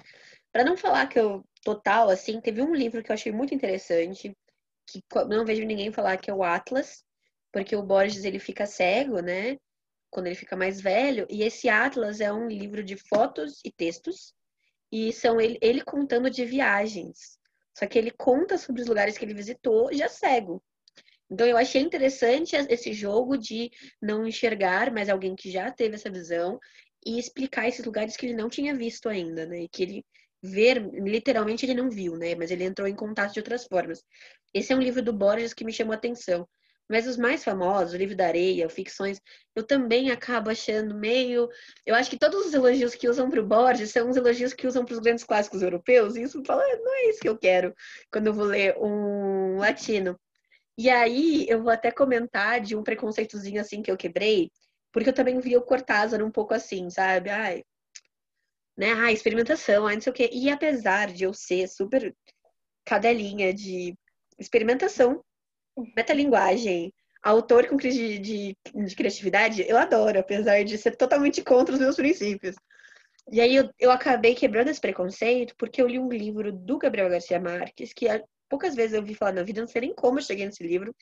[0.51, 4.37] Para não falar que eu total, assim, teve um livro que eu achei muito interessante,
[4.87, 7.05] que não vejo ninguém falar que é o Atlas,
[7.53, 9.59] porque o Borges ele fica cego, né?
[10.13, 14.35] Quando ele fica mais velho, e esse Atlas é um livro de fotos e textos,
[14.93, 17.39] e são ele, ele contando de viagens.
[17.75, 20.63] Só que ele conta sobre os lugares que ele visitou já cego.
[21.31, 23.71] Então eu achei interessante esse jogo de
[24.03, 26.61] não enxergar, mas alguém que já teve essa visão
[27.07, 29.63] e explicar esses lugares que ele não tinha visto ainda, né?
[29.63, 30.05] E que ele
[30.43, 32.35] ver, literalmente ele não viu, né?
[32.35, 34.05] Mas ele entrou em contato de outras formas.
[34.53, 36.47] Esse é um livro do Borges que me chamou a atenção.
[36.89, 39.21] Mas os mais famosos, o livro da areia, o ficções,
[39.57, 41.49] eu também acabo achando meio.
[41.87, 44.67] Eu acho que todos os elogios que usam para o Borges são os elogios que
[44.67, 47.75] usam para os grandes clássicos europeus, e isso fala, não é isso que eu quero
[48.11, 50.19] quando eu vou ler um latino.
[50.77, 54.51] E aí eu vou até comentar de um preconceitozinho assim que eu quebrei,
[54.93, 57.31] porque eu também vi o Cortázar um pouco assim, sabe?
[57.31, 57.63] Ai,
[58.77, 58.93] né?
[58.93, 60.31] Ah, experimentação, ah, não sei o quê.
[60.33, 62.15] E apesar de eu ser super
[62.85, 63.95] cadelinha de
[64.39, 65.23] experimentação,
[65.97, 66.93] metalinguagem,
[67.23, 71.81] autor com crise de, de, de, criatividade, eu adoro, apesar de ser totalmente contra os
[71.81, 72.57] meus princípios.
[73.31, 77.09] E aí eu, eu acabei quebrando esse preconceito porque eu li um livro do Gabriel
[77.09, 78.07] Garcia Marques, que
[78.49, 80.95] poucas vezes eu vi falar na vida, não sei nem como eu cheguei nesse livro,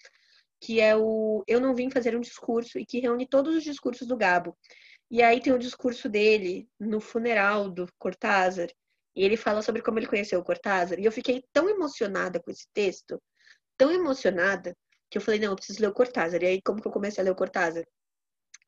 [0.61, 4.07] que é o Eu Não Vim Fazer um Discurso, e que reúne todos os discursos
[4.07, 4.57] do Gabo.
[5.11, 8.69] E aí tem o discurso dele no funeral do Cortázar.
[9.17, 11.01] E ele fala sobre como ele conheceu o Cortázar.
[11.01, 13.21] E eu fiquei tão emocionada com esse texto,
[13.81, 14.77] tão emocionada,
[15.09, 16.43] que eu falei, não, eu preciso ler o Cortázar.
[16.43, 17.83] E aí, como que eu comecei a ler o Cortázar?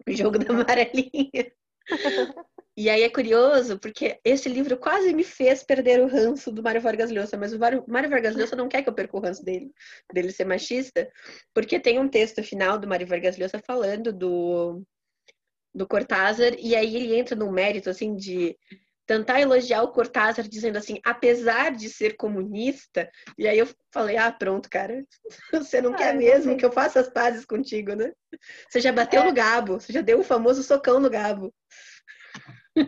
[0.08, 1.52] O jogo da amarelinha.
[2.74, 6.80] e aí é curioso, porque esse livro quase me fez perder o ranço do Mário
[6.80, 9.70] Vargas Llosa, mas o Mário Vargas Llosa não quer que eu perca o ranço dele,
[10.10, 11.06] dele ser machista,
[11.52, 14.82] porque tem um texto final do Mário Vargas Llosa falando do
[15.74, 18.56] do Cortázar, e aí ele entra no mérito, assim, de
[19.06, 24.30] tentar elogiar o Cortázar, dizendo assim, apesar de ser comunista, e aí eu falei, ah,
[24.30, 25.04] pronto, cara,
[25.52, 28.12] você não ah, quer mesmo que eu faça as pazes contigo, né?
[28.68, 29.24] Você já bateu é.
[29.24, 31.52] no Gabo, você já deu o famoso socão no Gabo.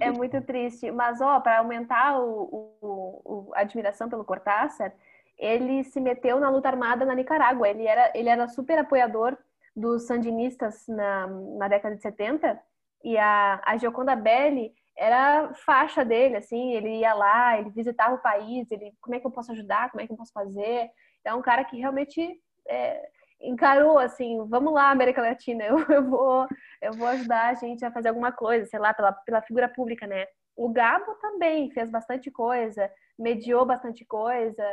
[0.00, 4.94] É muito triste, mas ó, para aumentar o, o, o, a admiração pelo Cortázar,
[5.36, 9.36] ele se meteu na luta armada na Nicarágua, ele era, ele era super apoiador
[9.76, 12.58] dos sandinistas na, na década de 70,
[13.02, 18.22] e a, a Gioconda Belli era faixa dele, assim, ele ia lá, ele visitava o
[18.22, 20.88] país, ele, como é que eu posso ajudar, como é que eu posso fazer.
[21.24, 23.02] É um cara que realmente é,
[23.40, 26.46] encarou, assim, vamos lá, América Latina, eu, eu, vou,
[26.80, 30.06] eu vou ajudar a gente a fazer alguma coisa, sei lá, pela, pela figura pública,
[30.06, 30.26] né?
[30.56, 34.64] O Gabo também fez bastante coisa, mediou bastante coisa,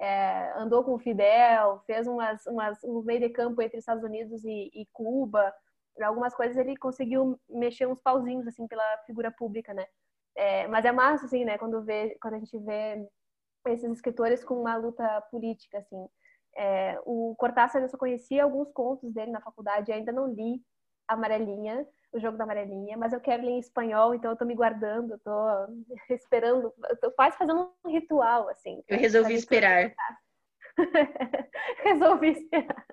[0.00, 4.44] é, andou com o Fidel, fez umas, umas, um meio de campo entre Estados Unidos
[4.44, 5.52] e, e Cuba,
[6.02, 9.86] algumas coisas ele conseguiu mexer uns pauzinhos assim pela figura pública, né?
[10.36, 11.58] É, mas é massa assim, né?
[11.58, 13.06] Quando vê, quando a gente vê
[13.66, 16.06] esses escritores com uma luta política, assim.
[16.56, 20.62] É, o Cortázar eu só conhecia alguns contos dele na faculdade, ainda não li
[21.06, 24.54] Amarelinha, o jogo da Amarelinha, mas eu quero ler em espanhol, então eu tô me
[24.54, 28.82] guardando, eu tô esperando, eu tô quase fazendo um ritual, assim.
[28.88, 29.92] Eu resolvi esperar.
[31.82, 32.86] resolvi esperar.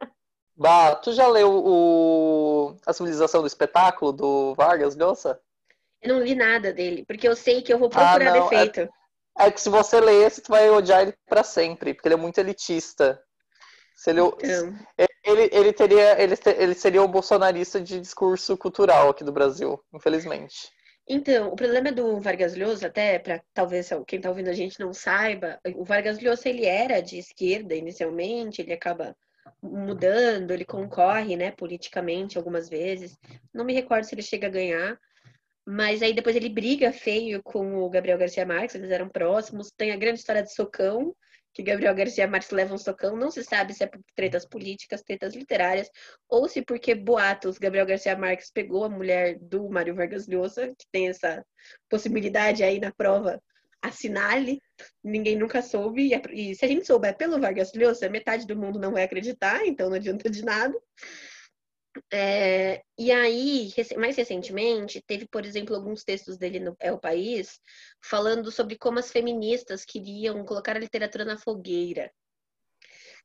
[0.56, 5.40] Bah, tu já leu o A Civilização do Espetáculo, do Vargas Llosa?
[6.02, 8.80] Eu não li nada dele, porque eu sei que eu vou procurar ah, defeito.
[9.38, 12.16] É, é, que se você ler esse, tu vai odiar ele pra sempre, porque ele
[12.16, 13.22] é muito elitista.
[13.96, 14.78] Se ele, então...
[15.24, 20.70] ele, ele, teria, ele, ele seria o bolsonarista de discurso cultural aqui do Brasil, infelizmente.
[21.08, 24.94] Então, o problema do Vargas Llosa, até para talvez quem está ouvindo a gente não
[24.94, 29.16] saiba, o Vargas Llosa ele era de esquerda inicialmente, ele acaba
[29.62, 33.18] mudando, ele concorre, né, politicamente algumas vezes.
[33.54, 35.00] Não me recordo se ele chega a ganhar,
[35.66, 39.72] mas aí depois ele briga feio com o Gabriel Garcia Marques, eles eram próximos.
[39.72, 41.16] Tem a grande história de Socão,
[41.56, 43.16] que Gabriel Garcia Marques leva um socão.
[43.16, 45.90] Não se sabe se é por tretas políticas, tretas literárias,
[46.28, 50.86] ou se porque boatos Gabriel Garcia Marques pegou a mulher do Mário Vargas Llosa, que
[50.92, 51.44] tem essa
[51.90, 53.42] possibilidade aí na prova,
[53.82, 54.62] assinale.
[55.04, 56.14] Ninguém nunca soube.
[56.14, 59.66] É e, se a gente souber pelo Vargas Llosa, metade do mundo não vai acreditar,
[59.66, 60.76] então não adianta de nada.
[62.12, 67.60] É, e aí, mais recentemente, teve, por exemplo, alguns textos dele no É o País,
[68.04, 72.12] falando sobre como as feministas queriam colocar a literatura na fogueira.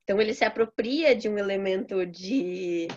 [0.05, 2.89] Então, ele se apropria de um elemento de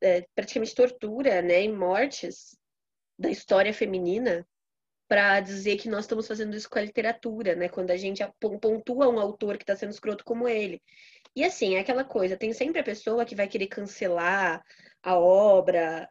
[0.00, 2.56] é, praticamente tortura né, e mortes
[3.18, 4.46] da história feminina
[5.10, 7.68] para dizer que nós estamos fazendo isso com a literatura, né?
[7.68, 10.80] Quando a gente pontua um autor que está sendo escroto como ele.
[11.34, 14.62] E assim, é aquela coisa, tem sempre a pessoa que vai querer cancelar
[15.02, 16.08] a obra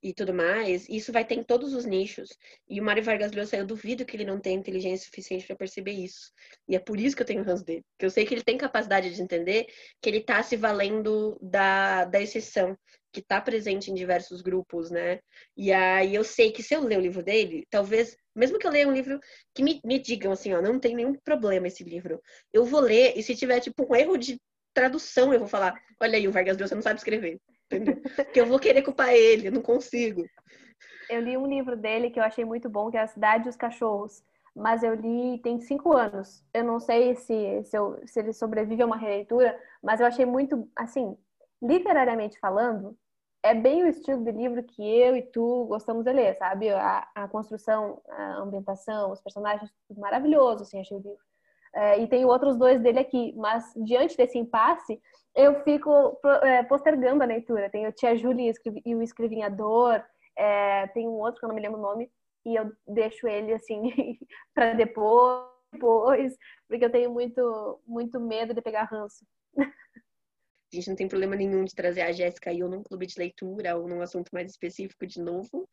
[0.00, 2.28] e tudo mais, isso vai ter em todos os nichos.
[2.68, 5.92] E o Mário Vargas Llosa, eu duvido que ele não tenha inteligência suficiente para perceber
[5.92, 6.30] isso.
[6.68, 7.84] E é por isso que eu tenho ranço dele.
[7.94, 9.66] Porque eu sei que ele tem capacidade de entender
[10.00, 12.78] que ele está se valendo da, da exceção,
[13.16, 15.20] que está presente em diversos grupos, né?
[15.56, 18.70] E aí eu sei que se eu ler o livro dele, talvez, mesmo que eu
[18.70, 19.18] leia um livro
[19.54, 22.20] que me, me digam assim, ó, não tem nenhum problema esse livro,
[22.52, 24.38] eu vou ler, e se tiver, tipo, um erro de
[24.74, 27.40] tradução, eu vou falar, olha aí, o Vargas Llosa não sabe escrever
[27.70, 27.96] entendeu?
[28.16, 30.24] Porque eu vou querer culpar ele, eu não consigo.
[31.08, 33.56] Eu li um livro dele que eu achei muito bom, que é A Cidade dos
[33.56, 34.22] Cachorros.
[34.54, 36.42] Mas eu li tem cinco anos.
[36.52, 40.24] Eu não sei se, se, eu, se ele sobrevive a uma releitura, mas eu achei
[40.24, 41.16] muito, assim,
[41.62, 42.96] literariamente falando,
[43.46, 46.70] é bem o estilo de livro que eu e tu gostamos de ler, sabe?
[46.70, 51.24] A, a construção, a ambientação, os personagens, tudo maravilhoso, assim, achei o livro.
[51.74, 55.00] É, e tem outros dois dele aqui, mas diante desse impasse,
[55.34, 57.70] eu fico é, postergando a leitura.
[57.70, 58.52] Tem o Tia Júlia
[58.84, 60.02] e o Escrevinhador,
[60.36, 62.10] é, tem um outro que eu não me lembro o nome,
[62.44, 63.82] e eu deixo ele assim
[64.54, 66.36] para depois, depois,
[66.68, 69.24] porque eu tenho muito, muito medo de pegar ranço.
[70.76, 73.78] A gente não tem problema nenhum de trazer a Jéssica eu num clube de leitura
[73.78, 75.66] ou num assunto mais específico de novo.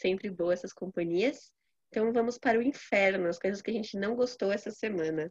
[0.00, 1.52] Sempre boa essas companhias.
[1.90, 5.30] Então vamos para o inferno, as coisas que a gente não gostou essa semana.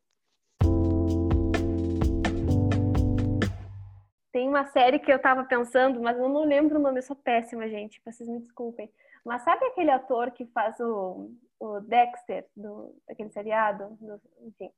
[4.32, 7.16] Tem uma série que eu tava pensando, mas eu não lembro o nome, eu sou
[7.16, 8.92] péssima, gente, vocês me desculpem.
[9.26, 13.98] Mas sabe aquele ator que faz o, o Dexter, do, daquele seriado?
[14.00, 14.70] Do, enfim.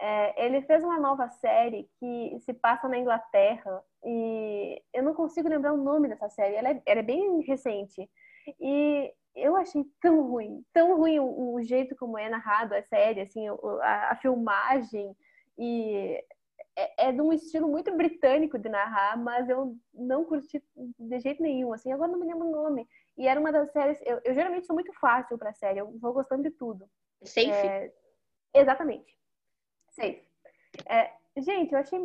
[0.00, 5.48] É, ele fez uma nova série que se passa na Inglaterra e eu não consigo
[5.48, 6.56] lembrar o nome dessa série.
[6.56, 8.10] Ela é, ela é bem recente.
[8.60, 13.20] E eu achei tão ruim, tão ruim o, o jeito como é narrado a série,
[13.20, 15.16] assim, a, a filmagem
[15.58, 16.22] e
[16.76, 20.62] é, é de um estilo muito britânico de narrar, mas eu não curti
[20.98, 22.88] de jeito nenhum, assim, agora não me lembro o nome.
[23.16, 26.12] E era uma das séries, eu, eu geralmente sou muito fácil pra série, eu vou
[26.12, 26.88] gostando de tudo.
[27.22, 27.50] Safe?
[27.50, 27.92] É,
[28.54, 29.16] exatamente.
[29.92, 30.22] Safe.
[30.88, 31.98] É, gente, eu achei,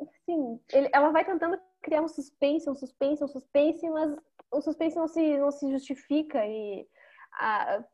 [0.00, 4.16] assim, ele, ela vai tentando criar um suspense, um suspense, um suspense, mas
[4.50, 6.86] o suspense não se, não se justifica e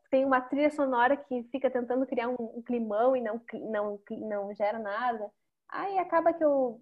[0.09, 3.41] tem uma trilha sonora que fica tentando criar um, um climão e não,
[3.71, 5.31] não, não gera nada.
[5.69, 6.79] Aí acaba que eu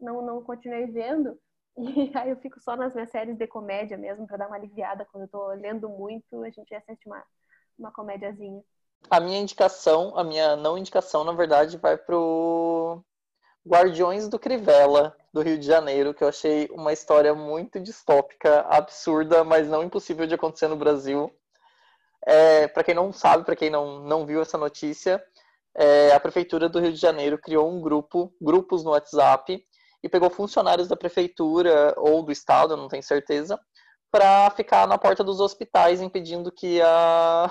[0.00, 1.38] não, não continuei vendo.
[1.76, 5.04] E aí eu fico só nas minhas séries de comédia mesmo, para dar uma aliviada
[5.06, 7.20] quando eu tô lendo muito, a gente assiste uma,
[7.76, 8.62] uma comédiazinha.
[9.10, 13.02] A minha indicação, a minha não indicação, na verdade, vai pro
[13.66, 19.44] Guardiões do Crivella, do Rio de Janeiro, que eu achei uma história muito distópica, absurda,
[19.44, 21.32] mas não impossível de acontecer no Brasil.
[22.26, 25.22] É, para quem não sabe, para quem não, não viu essa notícia,
[25.74, 29.62] é, a prefeitura do Rio de Janeiro criou um grupo, grupos no WhatsApp,
[30.02, 33.58] e pegou funcionários da prefeitura ou do estado, não tenho certeza,
[34.14, 37.50] para ficar na porta dos hospitais impedindo que a,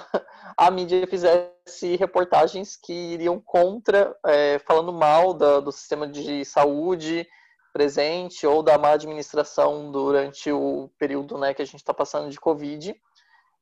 [0.56, 7.28] a mídia fizesse reportagens que iriam contra, é, falando mal da, do sistema de saúde
[7.74, 12.40] presente ou da má administração durante o período né, que a gente está passando de
[12.40, 12.96] Covid.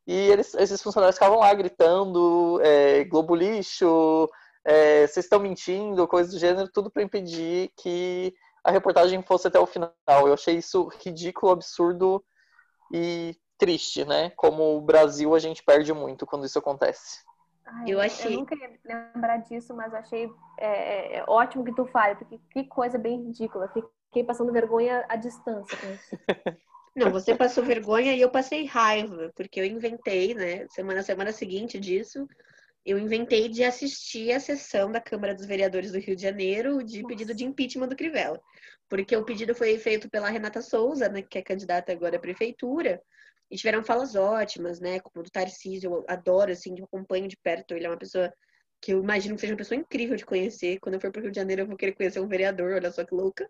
[0.06, 4.30] E eles, esses funcionários ficavam lá gritando é, Globo lixo,
[4.64, 8.32] é, vocês estão mentindo, coisas do gênero, tudo para impedir que
[8.64, 9.92] a reportagem fosse até o final.
[10.08, 12.24] Eu achei isso ridículo, absurdo
[12.94, 14.32] e triste, né?
[14.32, 17.20] Como o Brasil, a gente perde muito quando isso acontece.
[17.66, 18.34] Ai, eu achei.
[18.34, 22.40] Eu nunca ia lembrar disso, mas achei é, é, é, ótimo que tu fale, porque
[22.52, 23.72] que coisa bem ridícula.
[23.72, 26.18] Fiquei passando vergonha à distância com isso.
[26.94, 30.68] Não, você passou vergonha e eu passei raiva, porque eu inventei, né?
[30.70, 32.28] Semana semana seguinte disso,
[32.86, 37.06] eu inventei de assistir a sessão da Câmara dos Vereadores do Rio de Janeiro de
[37.06, 38.42] pedido de impeachment do Crivella.
[38.90, 43.02] Porque o pedido foi feito pela Renata Souza, né, que é candidata agora à prefeitura,
[43.50, 47.74] e tiveram falas ótimas, né, como do Tarcísio, eu adoro, assim, eu acompanho de perto,
[47.74, 48.34] ele é uma pessoa
[48.82, 50.80] que eu imagino que seja uma pessoa incrível de conhecer.
[50.80, 52.92] Quando eu for para o Rio de Janeiro, eu vou querer conhecer um vereador, olha
[52.92, 53.48] só que louca.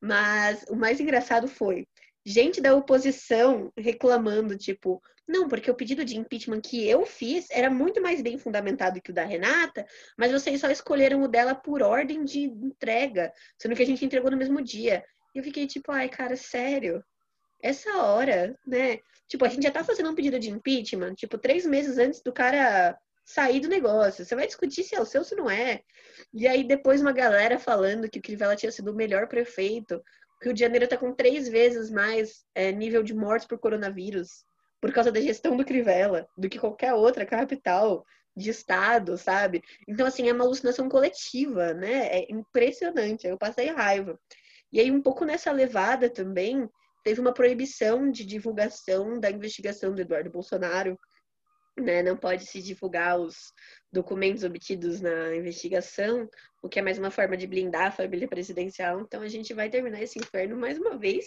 [0.00, 1.86] Mas o mais engraçado foi
[2.28, 7.70] gente da oposição reclamando, tipo, não, porque o pedido de impeachment que eu fiz era
[7.70, 9.86] muito mais bem fundamentado que o da Renata,
[10.18, 14.28] mas vocês só escolheram o dela por ordem de entrega, sendo que a gente entregou
[14.28, 15.04] no mesmo dia.
[15.32, 17.00] E eu fiquei tipo, ai, cara, sério?
[17.62, 18.98] Essa hora, né?
[19.28, 22.32] Tipo, a gente já tá fazendo um pedido de impeachment, tipo, três meses antes do
[22.32, 24.24] cara sair do negócio.
[24.24, 25.82] Você vai discutir se é o seu se não é.
[26.34, 30.02] E aí depois uma galera falando que o Crivella tinha sido o melhor prefeito,
[30.40, 34.44] que o de Janeiro está com três vezes mais é, nível de mortes por coronavírus
[34.80, 38.04] por causa da gestão do Crivella do que qualquer outra capital
[38.36, 39.62] de estado, sabe?
[39.88, 42.06] Então, assim, é uma alucinação coletiva, né?
[42.18, 43.26] É impressionante.
[43.26, 44.18] Eu passei raiva.
[44.70, 46.68] E aí, um pouco nessa levada também,
[47.02, 50.98] teve uma proibição de divulgação da investigação do Eduardo Bolsonaro
[51.76, 53.52] né, não pode se divulgar os
[53.92, 56.28] documentos obtidos na investigação,
[56.62, 59.00] o que é mais uma forma de blindar a família presidencial.
[59.00, 61.26] Então a gente vai terminar esse inferno mais uma vez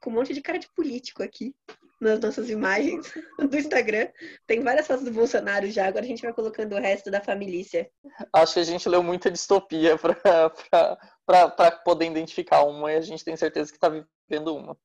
[0.00, 1.54] com um monte de cara de político aqui
[2.00, 3.12] nas nossas imagens
[3.48, 4.08] do Instagram.
[4.46, 7.88] Tem várias fotos do Bolsonaro já, agora a gente vai colocando o resto da família.
[8.32, 9.96] Acho que a gente leu muita distopia
[11.24, 14.76] para poder identificar uma e a gente tem certeza que está vivendo uma.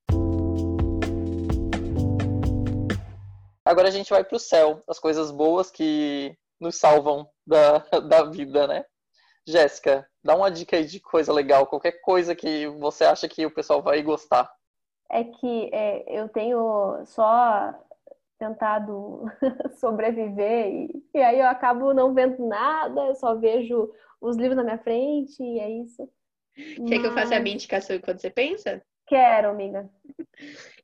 [3.68, 8.24] Agora a gente vai para o céu, as coisas boas que nos salvam da, da
[8.24, 8.86] vida, né?
[9.46, 13.54] Jéssica, dá uma dica aí de coisa legal, qualquer coisa que você acha que o
[13.54, 14.50] pessoal vai gostar.
[15.10, 17.74] É que é, eu tenho só
[18.40, 19.26] tentado
[19.80, 23.92] sobreviver e, e, aí eu acabo não vendo nada, eu só vejo
[24.22, 26.10] os livros na minha frente e é isso.
[26.56, 27.02] Quer Mas...
[27.02, 28.82] que eu faça a minha indicação enquanto você pensa?
[29.08, 29.90] Quero, amiga.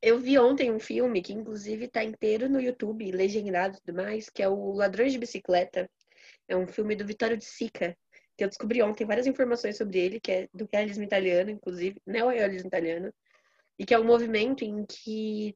[0.02, 4.30] Eu vi ontem um filme que, inclusive, tá inteiro no YouTube, legendado e tudo mais,
[4.30, 5.90] que é o Ladrões de Bicicleta.
[6.48, 7.98] É um filme do Vittorio de Sica,
[8.38, 12.68] que eu descobri ontem várias informações sobre ele, que é do realismo italiano, inclusive, neo-realismo
[12.70, 13.14] italiano,
[13.78, 15.54] e que é um movimento em que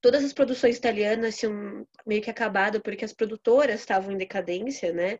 [0.00, 5.18] todas as produções italianas tinham meio que acabado porque as produtoras estavam em decadência, né?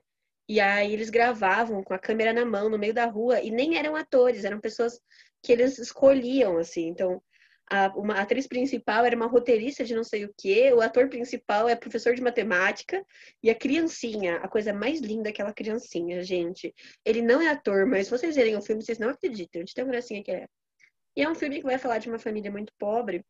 [0.48, 3.78] E aí eles gravavam com a câmera na mão, no meio da rua, e nem
[3.78, 5.00] eram atores, eram pessoas
[5.44, 6.88] que eles escolhiam, assim.
[6.88, 7.22] Então,
[7.70, 11.68] a, uma atriz principal era uma roteirista de não sei o quê, o ator principal
[11.68, 13.04] é professor de matemática,
[13.42, 16.74] e a criancinha, a coisa mais linda é aquela criancinha, gente.
[17.04, 19.86] Ele não é ator, mas se vocês verem o filme, vocês não acreditam de tão
[19.86, 20.48] gracinha que é.
[21.16, 23.24] E é um filme que vai falar de uma família muito pobre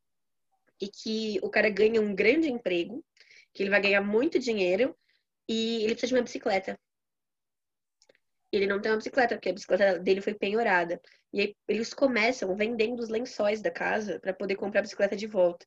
[0.81, 3.05] e que o cara ganha um grande emprego,
[3.53, 4.97] que ele vai ganhar muito dinheiro
[5.49, 6.79] e ele precisa de uma bicicleta
[8.57, 11.01] ele não tem uma bicicleta, porque a bicicleta dele foi penhorada.
[11.35, 15.27] E aí eles começam vendendo os lençóis da casa para poder comprar a bicicleta de
[15.27, 15.67] volta.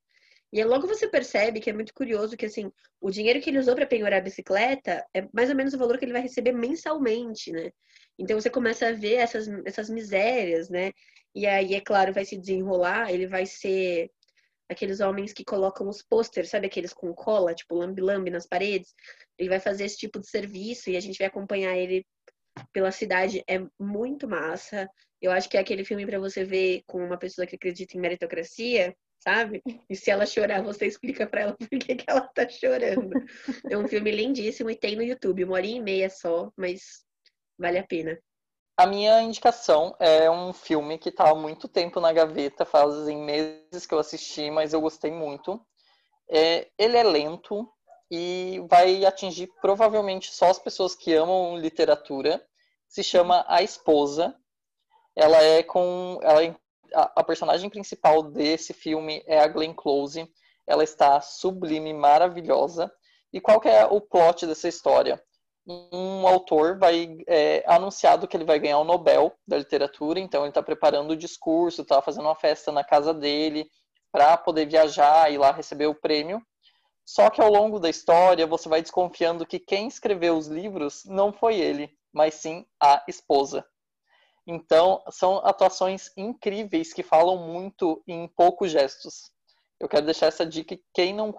[0.51, 3.59] E aí logo você percebe que é muito curioso que assim, o dinheiro que ele
[3.59, 6.53] usou para penhorar a bicicleta é mais ou menos o valor que ele vai receber
[6.53, 7.69] mensalmente, né?
[8.17, 10.93] Então você começa a ver essas, essas misérias, né?
[11.35, 14.09] E aí, é claro, vai se desenrolar, ele vai ser
[14.69, 18.95] aqueles homens que colocam os pôsteres, sabe aqueles com cola, tipo lambi-lambi nas paredes.
[19.37, 22.05] Ele vai fazer esse tipo de serviço e a gente vai acompanhar ele
[22.71, 24.89] pela cidade é muito massa.
[25.21, 27.99] Eu acho que é aquele filme para você ver com uma pessoa que acredita em
[27.99, 29.61] meritocracia, sabe?
[29.89, 33.11] E se ela chorar, você explica para ela por que, que ela tá chorando.
[33.69, 37.03] É um filme lindíssimo e tem no YouTube, uma horinha e meia só, mas
[37.57, 38.17] vale a pena.
[38.77, 43.87] A minha indicação é um filme que está há muito tempo na gaveta, fazem meses
[43.87, 45.59] que eu assisti, mas eu gostei muito.
[46.29, 47.67] É, ele é lento,
[48.09, 52.43] e vai atingir provavelmente só as pessoas que amam literatura.
[52.87, 54.35] Se chama A Esposa.
[55.17, 56.19] Ela é com.
[56.21, 56.55] Ela é,
[56.93, 60.31] a, a personagem principal desse filme é a Glenn Close.
[60.67, 62.91] Ela está sublime, maravilhosa.
[63.33, 65.21] E qual que é o plot dessa história?
[65.65, 70.49] Um autor vai é, anunciado que ele vai ganhar o Nobel da literatura, então ele
[70.49, 73.67] está preparando o discurso, está fazendo uma festa na casa dele
[74.11, 76.41] para poder viajar e lá receber o prêmio.
[77.03, 81.33] Só que ao longo da história você vai desconfiando que quem escreveu os livros não
[81.33, 83.65] foi ele, mas sim a esposa.
[84.47, 89.29] Então, são atuações incríveis que falam muito em poucos gestos.
[89.77, 91.35] Eu quero deixar essa dica quem não,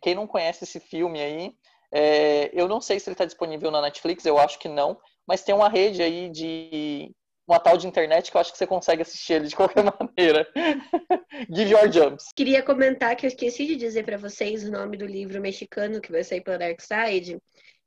[0.00, 1.54] quem não conhece esse filme aí,
[1.92, 2.50] é...
[2.52, 5.54] eu não sei se ele está disponível na Netflix, eu acho que não, mas tem
[5.54, 7.14] uma rede aí de
[7.46, 10.46] uma tal de internet que eu acho que você consegue assistir ele de qualquer maneira.
[11.52, 12.32] Give your jumps.
[12.34, 16.12] Queria comentar que eu esqueci de dizer para vocês o nome do livro mexicano que
[16.12, 17.38] vai sair pela Dark Side.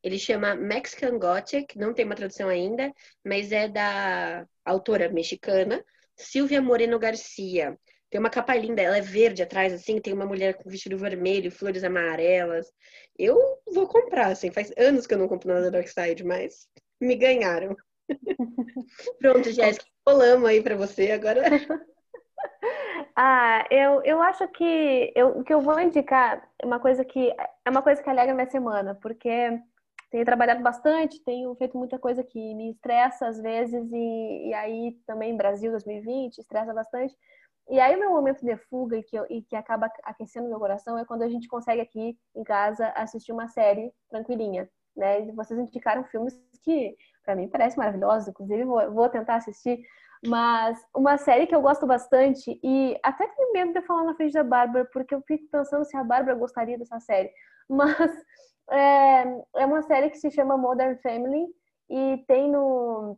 [0.03, 2.91] Ele chama Mexican Gothic, não tem uma tradução ainda,
[3.25, 5.83] mas é da autora mexicana
[6.15, 7.77] Silvia Moreno Garcia.
[8.09, 11.51] Tem uma capa linda, ela é verde atrás, assim, tem uma mulher com vestido vermelho,
[11.51, 12.71] flores amarelas.
[13.17, 13.39] Eu
[13.73, 16.67] vou comprar, assim, faz anos que eu não compro nada da Darkside, mas
[17.01, 17.75] me ganharam.
[19.19, 21.41] Pronto, Jéssica, colamos aí para você agora.
[23.15, 27.29] Ah, eu, eu acho que eu, o que eu vou indicar é uma coisa que
[27.63, 29.59] é uma coisa que alegra minha semana, porque
[30.13, 34.91] tenho trabalhado bastante, tenho feito muita coisa que me estressa às vezes, e, e aí
[35.07, 37.15] também Brasil 2020 estressa bastante.
[37.67, 40.59] E aí o meu momento de fuga e que, eu, e que acaba aquecendo meu
[40.59, 45.21] coração é quando a gente consegue aqui em casa assistir uma série tranquilinha, né?
[45.21, 46.95] E vocês indicaram filmes que
[47.25, 49.83] para mim parecem maravilhosos, inclusive vou, vou tentar assistir,
[50.27, 54.33] mas uma série que eu gosto bastante e até tenho medo de falar na frente
[54.33, 57.31] da Bárbara, porque eu fico pensando se a Bárbara gostaria dessa série.
[57.67, 58.11] Mas
[58.71, 59.23] é,
[59.57, 61.47] é uma série que se chama Modern Family
[61.89, 63.17] e tem no,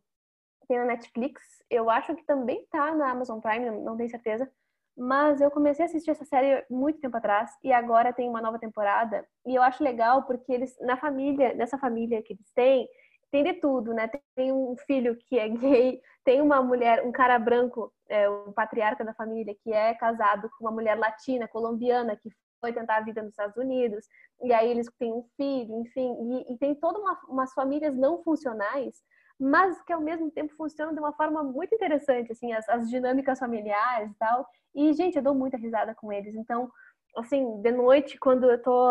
[0.67, 1.41] tem na Netflix.
[1.69, 4.49] Eu acho que também tá na Amazon Prime, não tenho certeza.
[4.97, 8.57] Mas eu comecei a assistir essa série muito tempo atrás e agora tem uma nova
[8.57, 9.25] temporada.
[9.45, 12.87] E eu acho legal porque eles, na família, nessa família que eles têm,
[13.29, 14.09] tem de tudo, né?
[14.35, 19.03] Tem um filho que é gay, tem uma mulher, um cara branco, é, o patriarca
[19.03, 22.29] da família, que é casado com uma mulher latina, colombiana, que
[22.65, 24.07] foi tentar a vida nos Estados Unidos,
[24.43, 28.23] e aí eles têm um filho, enfim, e, e tem todas uma, umas famílias não
[28.23, 29.03] funcionais,
[29.39, 33.37] mas que ao mesmo tempo funcionam de uma forma muito interessante, assim, as, as dinâmicas
[33.37, 34.47] familiares e tal.
[34.73, 36.33] E, gente, eu dou muita risada com eles.
[36.35, 36.71] Então,
[37.17, 38.89] assim, de noite, quando eu tô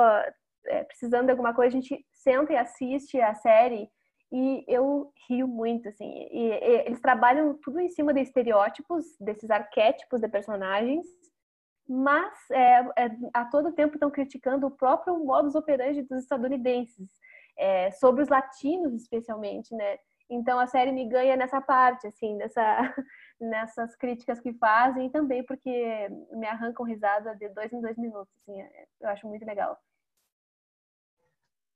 [0.66, 3.90] é, precisando de alguma coisa, a gente senta e assiste a série
[4.30, 6.28] e eu rio muito, assim.
[6.30, 11.06] E, e, eles trabalham tudo em cima de estereótipos, desses arquétipos de personagens,
[11.88, 17.10] mas é, é, a todo tempo estão criticando o próprio modus operandi dos estadunidenses,
[17.56, 19.98] é, sobre os latinos especialmente, né?
[20.28, 22.62] Então a série me ganha nessa parte, assim, nessa,
[23.38, 28.32] nessas críticas que fazem e também porque me arrancam risada de dois em dois minutos,
[28.42, 29.78] assim, é, eu acho muito legal.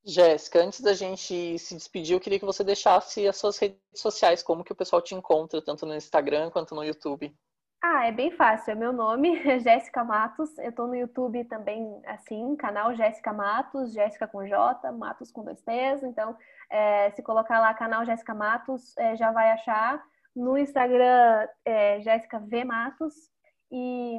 [0.04, 4.42] Jéssica, antes da gente se despedir, eu queria que você deixasse as suas redes sociais,
[4.42, 7.36] como que o pessoal te encontra, tanto no Instagram quanto no YouTube.
[7.81, 8.72] Ah, é bem fácil.
[8.72, 10.57] É meu nome é Jéssica Matos.
[10.59, 15.61] Eu tô no YouTube também, assim, canal Jéssica Matos, Jéssica com J, Matos com dois
[15.62, 16.03] T's.
[16.03, 16.37] Então,
[16.70, 20.03] é, se colocar lá canal Jéssica Matos, é, já vai achar.
[20.35, 23.14] No Instagram, é, Jéssica V Matos.
[23.70, 24.16] E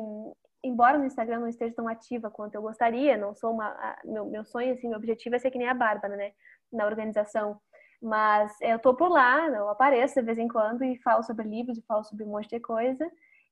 [0.64, 3.76] embora no Instagram não esteja tão ativa quanto eu gostaria, não sou uma.
[4.06, 6.32] Meu, meu sonho, assim, meu objetivo é ser que nem a Bárbara, né?
[6.72, 7.60] Na organização.
[8.02, 11.78] Mas eu tô por lá, eu apareço de vez em quando e falo sobre livros
[11.78, 13.06] e falo sobre um monte de coisa.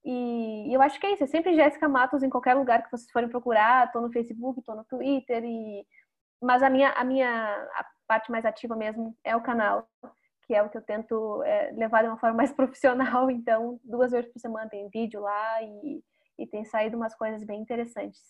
[0.10, 3.12] E, eu acho que é isso, é sempre Jéssica Matos em qualquer lugar que vocês
[3.12, 5.86] forem procurar, tô no Facebook, tô no Twitter e
[6.42, 7.30] mas a minha a minha
[7.76, 9.86] a parte mais ativa mesmo é o canal,
[10.46, 14.12] que é o que eu tento é, levar de uma forma mais profissional, então duas
[14.12, 16.02] vezes por semana tem vídeo lá e,
[16.40, 18.22] e tem saído umas coisas bem interessantes.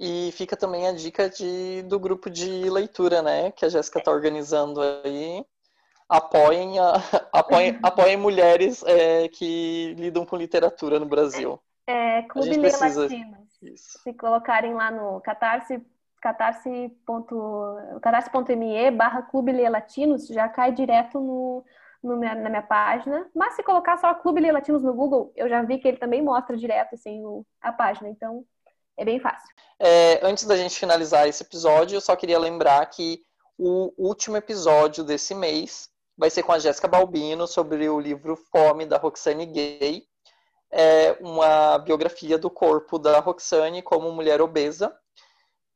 [0.00, 4.10] E fica também a dica de, do grupo de leitura, né, que a Jéssica está
[4.10, 5.44] organizando aí
[6.08, 6.92] apoiem, a,
[7.32, 11.60] apoiem, apoiem mulheres é, que lidam com literatura no Brasil.
[11.86, 13.02] É, Clube Lê precisa...
[13.02, 13.42] Latinas.
[14.02, 15.80] Se colocarem lá no catarse
[16.20, 18.30] catarse.me catarse
[18.92, 21.64] barra Clube Lê Latinos, já cai direto no,
[22.02, 23.28] no minha, na minha página.
[23.34, 26.22] Mas se colocar só Clube Lê Latinos no Google, eu já vi que ele também
[26.22, 28.08] mostra direto assim, o, a página.
[28.08, 28.44] Então,
[28.96, 29.48] é bem fácil.
[29.80, 33.20] É, antes da gente finalizar esse episódio, eu só queria lembrar que
[33.58, 35.88] o último episódio desse mês
[36.22, 40.04] vai ser com a Jéssica Balbino sobre o livro Fome, da Roxane Gay.
[40.70, 44.96] É uma biografia do corpo da Roxane como mulher obesa.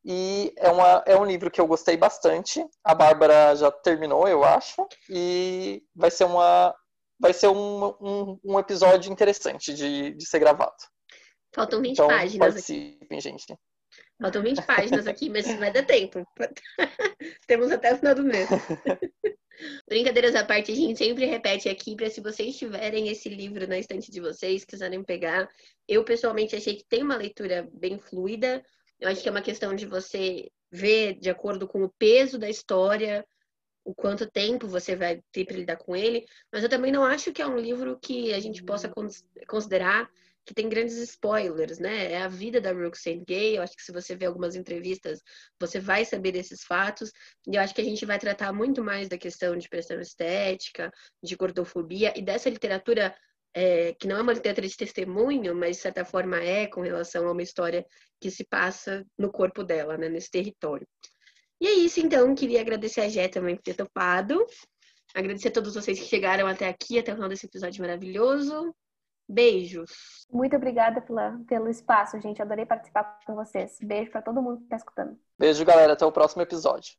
[0.04, 2.64] E é, uma, é um livro que eu gostei bastante.
[2.84, 4.86] A Bárbara já terminou, eu acho.
[5.10, 6.72] E vai ser, uma,
[7.18, 10.76] vai ser um, um, um episódio interessante de, de ser gravado.
[11.52, 12.38] Faltam 20 então, páginas.
[12.38, 13.20] Participem, aqui.
[13.20, 13.58] gente.
[14.20, 16.26] Faltam 20 páginas aqui, mas vai dar tempo.
[17.46, 18.48] Temos até o final do mês.
[19.88, 23.78] Brincadeiras à parte, a gente sempre repete aqui para se vocês tiverem esse livro na
[23.78, 25.48] estante de vocês, quiserem pegar.
[25.88, 28.62] Eu pessoalmente achei que tem uma leitura bem fluida.
[28.98, 32.48] Eu acho que é uma questão de você ver de acordo com o peso da
[32.48, 33.24] história,
[33.84, 36.24] o quanto tempo você vai ter para lidar com ele.
[36.52, 38.90] Mas eu também não acho que é um livro que a gente possa
[39.46, 40.10] considerar
[40.46, 42.12] que tem grandes spoilers, né?
[42.12, 43.58] É a vida da Roxane Gay.
[43.58, 45.20] Eu acho que se você ver algumas entrevistas,
[45.60, 47.10] você vai saber desses fatos.
[47.46, 50.90] E eu acho que a gente vai tratar muito mais da questão de pressão estética,
[51.22, 53.14] de gordofobia e dessa literatura
[53.52, 57.26] é, que não é uma literatura de testemunho, mas de certa forma é com relação
[57.26, 57.84] a uma história
[58.20, 60.08] que se passa no corpo dela, né?
[60.08, 60.86] Nesse território.
[61.60, 62.34] E é isso, então.
[62.36, 64.46] Queria agradecer a Jé também por ter topado.
[65.14, 68.72] Agradecer a todos vocês que chegaram até aqui, até o final desse episódio maravilhoso.
[69.28, 70.26] Beijos.
[70.30, 72.40] Muito obrigada pela, pelo espaço, gente.
[72.40, 73.78] Adorei participar com vocês.
[73.82, 75.18] Beijo para todo mundo que está escutando.
[75.38, 75.94] Beijo, galera.
[75.94, 76.94] Até o próximo episódio.